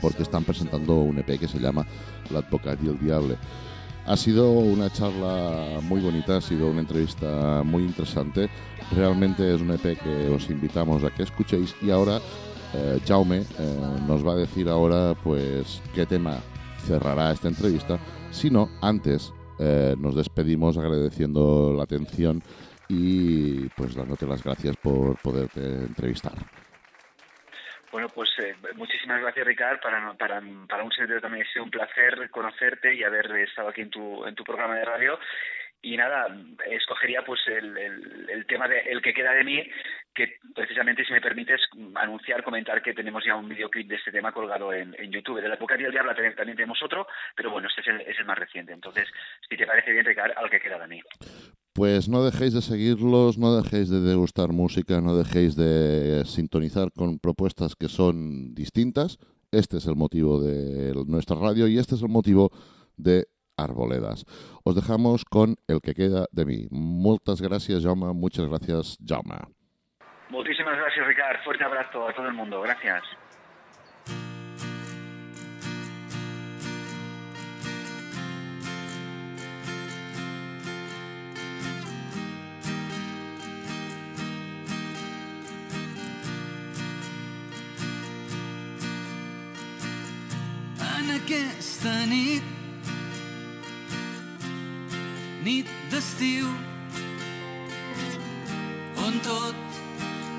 porque 0.00 0.22
están 0.22 0.44
presentando 0.44 0.94
un 0.96 1.18
EP 1.18 1.38
que 1.38 1.48
se 1.48 1.58
llama 1.58 1.86
La 2.30 2.40
Advocat 2.40 2.82
y 2.82 2.88
el 2.88 2.98
Diable. 2.98 3.36
Ha 4.06 4.16
sido 4.16 4.50
una 4.52 4.90
charla 4.90 5.80
muy 5.82 6.00
bonita, 6.00 6.36
ha 6.36 6.40
sido 6.40 6.68
una 6.70 6.80
entrevista 6.80 7.62
muy 7.64 7.82
interesante. 7.82 8.48
Realmente 8.94 9.54
es 9.54 9.60
un 9.60 9.72
EP 9.72 9.98
que 9.98 10.28
os 10.28 10.48
invitamos 10.48 11.02
a 11.02 11.10
que 11.10 11.24
escuchéis 11.24 11.74
y 11.82 11.90
ahora 11.90 12.20
eh, 12.72 13.00
Jaume 13.06 13.38
eh, 13.38 13.44
nos 14.06 14.24
va 14.24 14.32
a 14.32 14.36
decir 14.36 14.68
ahora 14.68 15.16
pues 15.24 15.82
qué 15.94 16.06
tema 16.06 16.38
cerrará 16.86 17.32
esta 17.32 17.48
entrevista. 17.48 17.98
Si 18.30 18.48
no, 18.48 18.68
antes 18.80 19.32
eh, 19.58 19.96
nos 19.98 20.14
despedimos 20.14 20.76
agradeciendo 20.76 21.74
la 21.76 21.82
atención 21.82 22.42
y 22.88 23.68
pues 23.70 23.94
dándote 23.94 24.26
las 24.26 24.42
gracias 24.42 24.76
por 24.76 25.18
poderte 25.20 25.60
entrevistar. 25.60 26.34
Bueno, 27.92 28.08
pues 28.08 28.28
eh, 28.38 28.54
muchísimas 28.74 29.22
gracias, 29.22 29.46
Ricard. 29.46 29.80
Para, 29.80 30.12
para, 30.14 30.42
para 30.68 30.84
un 30.84 30.92
servidor 30.92 31.22
también 31.22 31.46
ha 31.46 31.52
sido 31.52 31.64
un 31.64 31.70
placer 31.70 32.28
conocerte 32.30 32.94
y 32.94 33.02
haber 33.02 33.30
estado 33.36 33.68
aquí 33.68 33.80
en 33.80 33.90
tu, 33.90 34.26
en 34.26 34.34
tu 34.34 34.44
programa 34.44 34.74
de 34.76 34.84
radio. 34.84 35.18
Y 35.82 35.96
nada, 35.96 36.26
escogería 36.68 37.22
pues 37.22 37.40
el, 37.46 37.76
el, 38.28 38.46
tema 38.46 38.66
de 38.66 38.80
El 38.80 39.00
que 39.00 39.14
queda 39.14 39.32
de 39.32 39.44
mí, 39.44 39.62
que 40.12 40.38
precisamente, 40.54 41.04
si 41.04 41.12
me 41.12 41.20
permites, 41.20 41.60
anunciar, 41.94 42.42
comentar 42.42 42.82
que 42.82 42.94
tenemos 42.94 43.24
ya 43.24 43.36
un 43.36 43.48
videoclip 43.48 43.88
de 43.88 43.96
este 43.96 44.10
tema 44.10 44.32
colgado 44.32 44.72
en, 44.72 44.94
en 44.98 45.12
YouTube. 45.12 45.40
De 45.40 45.48
la 45.48 45.54
época 45.54 45.76
del 45.76 45.92
diablo 45.92 46.14
también, 46.14 46.56
tenemos 46.56 46.82
otro, 46.82 47.06
pero 47.36 47.50
bueno, 47.50 47.68
este 47.68 47.82
es 47.82 47.86
el, 47.88 48.00
es 48.00 48.18
el 48.18 48.24
más 48.24 48.38
reciente. 48.38 48.72
Entonces, 48.72 49.08
si 49.48 49.56
te 49.56 49.66
parece 49.66 49.92
bien, 49.92 50.04
Ricard, 50.04 50.32
al 50.36 50.50
que 50.50 50.60
queda 50.60 50.78
de 50.78 50.88
mí. 50.88 51.02
Pues 51.76 52.08
no 52.08 52.24
dejéis 52.24 52.54
de 52.54 52.62
seguirlos, 52.62 53.36
no 53.36 53.54
dejéis 53.54 53.90
de 53.90 54.00
degustar 54.00 54.48
música, 54.48 55.02
no 55.02 55.14
dejéis 55.14 55.56
de 55.56 56.24
sintonizar 56.24 56.88
con 56.90 57.18
propuestas 57.18 57.76
que 57.76 57.88
son 57.88 58.54
distintas. 58.54 59.18
Este 59.52 59.76
es 59.76 59.86
el 59.86 59.94
motivo 59.94 60.40
de 60.40 60.94
nuestra 61.06 61.36
radio 61.36 61.68
y 61.68 61.76
este 61.76 61.94
es 61.94 62.00
el 62.00 62.08
motivo 62.08 62.50
de 62.96 63.26
Arboledas. 63.58 64.24
Os 64.64 64.74
dejamos 64.74 65.26
con 65.26 65.56
el 65.68 65.82
que 65.82 65.92
queda 65.92 66.24
de 66.32 66.46
mí. 66.46 66.66
Muchas 66.70 67.42
gracias, 67.42 67.82
Jaume. 67.82 68.14
Muchas 68.14 68.48
gracias, 68.48 68.96
Jaume. 69.06 69.36
Muchísimas 70.30 70.78
gracias, 70.78 71.06
Ricardo. 71.06 71.44
Fuerte 71.44 71.64
abrazo 71.64 72.08
a 72.08 72.14
todo 72.14 72.26
el 72.26 72.32
mundo. 72.32 72.62
Gracias. 72.62 73.02
Aquesta 91.26 91.92
nit 92.06 92.44
nit 95.42 95.70
d'estiu 95.90 96.46
on 99.02 99.18
tot 99.26 99.58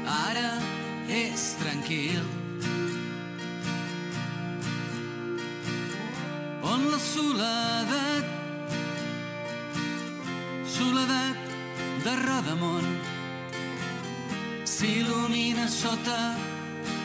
ara 0.08 0.54
és 1.12 1.44
tranquil. 1.60 2.24
On 6.72 6.88
la 6.94 7.02
soledat 7.04 8.32
soledat 10.78 11.54
de 12.08 12.18
Rodamont 12.24 12.92
s'il·lumina 14.64 15.68
sota 15.68 16.20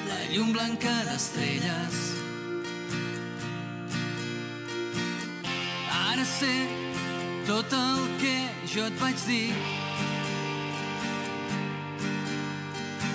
la 0.06 0.24
llum 0.30 0.54
blanca 0.54 1.00
d'estrelles 1.10 2.21
Sé 6.42 6.66
tot 7.46 7.70
el 7.70 7.98
que 8.18 8.34
jo 8.66 8.86
et 8.88 8.96
vaig 8.98 9.20
dir. 9.28 9.52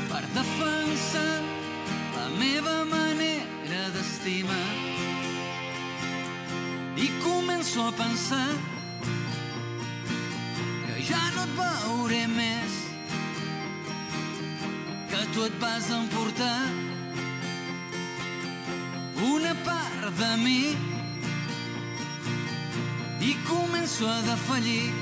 Per 0.08 0.22
defensar 0.38 1.34
la 2.14 2.30
meva 2.38 2.78
manera 2.88 3.84
d'estimar. 3.98 4.70
I 6.96 7.12
començo 7.28 7.90
a 7.90 7.94
pensar 8.00 8.48
que 10.88 10.98
ja 11.12 11.24
no 11.36 11.44
et 11.50 11.56
veuré 11.60 12.26
més 12.32 12.82
que 15.12 15.26
tu 15.34 15.50
et 15.52 15.64
vas 15.66 15.92
emportar 16.00 16.60
una 19.36 19.58
part 19.68 20.14
de 20.16 20.38
mi 20.46 20.62
i 23.28 23.34
començo 23.44 24.08
a 24.08 24.22
defallir 24.22 24.94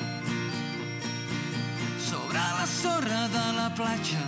sobre 2.01 2.41
la 2.57 2.65
sorra 2.65 3.27
de 3.35 3.43
la 3.57 3.69
platja 3.77 4.23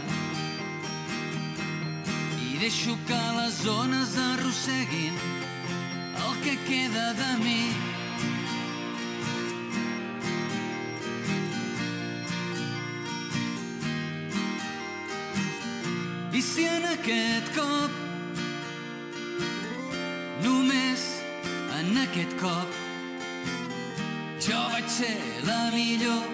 i 2.45 2.59
deixo 2.61 2.93
que 3.09 3.21
les 3.39 3.57
ones 3.65 4.13
arrosseguin 4.25 5.17
el 6.25 6.33
que 6.43 6.55
queda 6.69 7.07
de 7.21 7.31
mi. 7.41 7.61
I 16.37 16.41
si 16.41 16.67
en 16.69 16.85
aquest 16.93 17.55
cop, 17.57 18.01
només 20.45 21.07
en 21.79 21.97
aquest 22.03 22.37
cop, 22.43 22.83
jo 24.47 24.63
vaig 24.71 24.89
ser 24.99 25.19
la 25.51 25.61
millor 25.75 26.25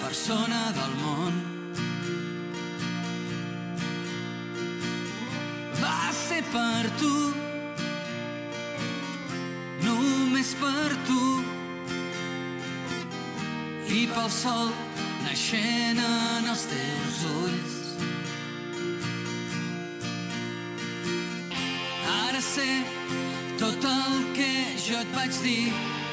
persona 0.00 0.64
del 0.78 0.96
món. 1.02 1.46
per 6.56 6.90
tu, 7.00 7.14
només 9.84 10.52
per 10.60 10.90
tu. 11.08 11.24
I 13.96 14.02
pel 14.12 14.30
sol 14.30 14.70
naixent 15.24 16.00
en 16.04 16.48
els 16.52 16.64
teus 16.70 17.20
ulls. 17.32 17.76
Ara 22.14 22.42
sé 22.48 22.70
tot 23.60 23.88
el 23.92 24.18
que 24.38 24.50
jo 24.88 24.98
et 25.02 25.14
vaig 25.16 25.40
dir 25.44 26.05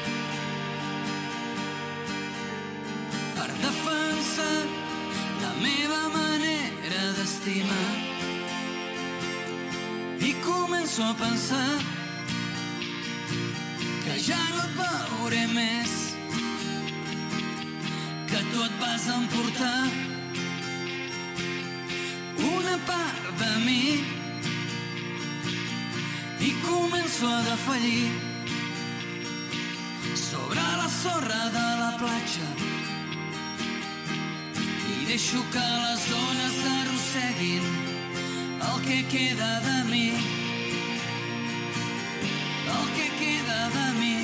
d'estimar. 7.44 7.94
I 10.20 10.34
començo 10.44 11.02
a 11.02 11.14
pensar 11.14 11.78
que 14.04 14.18
ja 14.18 14.38
no 14.54 14.62
et 14.64 14.72
veuré 14.78 15.46
més, 15.52 15.92
que 18.30 18.40
tu 18.50 18.62
et 18.64 18.76
vas 18.80 19.08
emportar 19.08 19.88
una 22.56 22.78
part 22.86 23.24
de 23.42 23.52
mi 23.64 23.84
i 26.40 26.52
començo 26.64 27.28
a 27.28 27.42
defallir 27.50 28.10
sobre 30.14 30.60
la 30.60 30.88
sorra 30.88 31.42
de 31.58 31.68
la 31.82 31.92
platja 32.00 32.48
i 34.92 35.06
deixo 35.06 35.44
que 35.52 35.68
les 35.84 36.10
dones 36.10 36.54
arrosseguin 37.14 37.62
el 38.60 38.82
que 38.86 39.06
queda 39.06 39.60
de 39.60 39.84
mi 39.84 40.08
el 42.74 42.86
que 42.96 43.08
queda 43.20 43.68
de 43.76 43.86
mi 44.00 44.16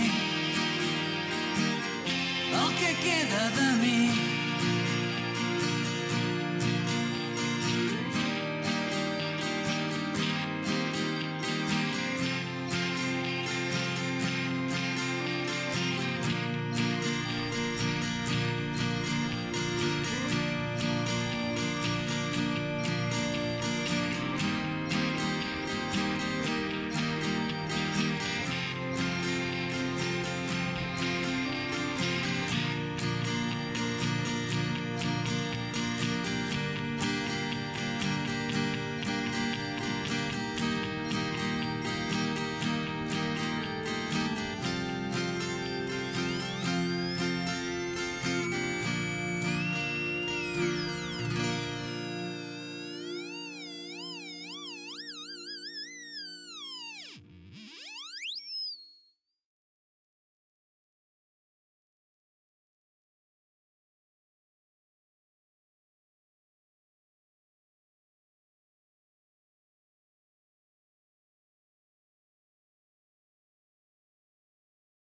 el 2.61 2.75
que 2.81 2.95
queda 3.05 3.51
de 3.59 3.73
mi 3.83 4.10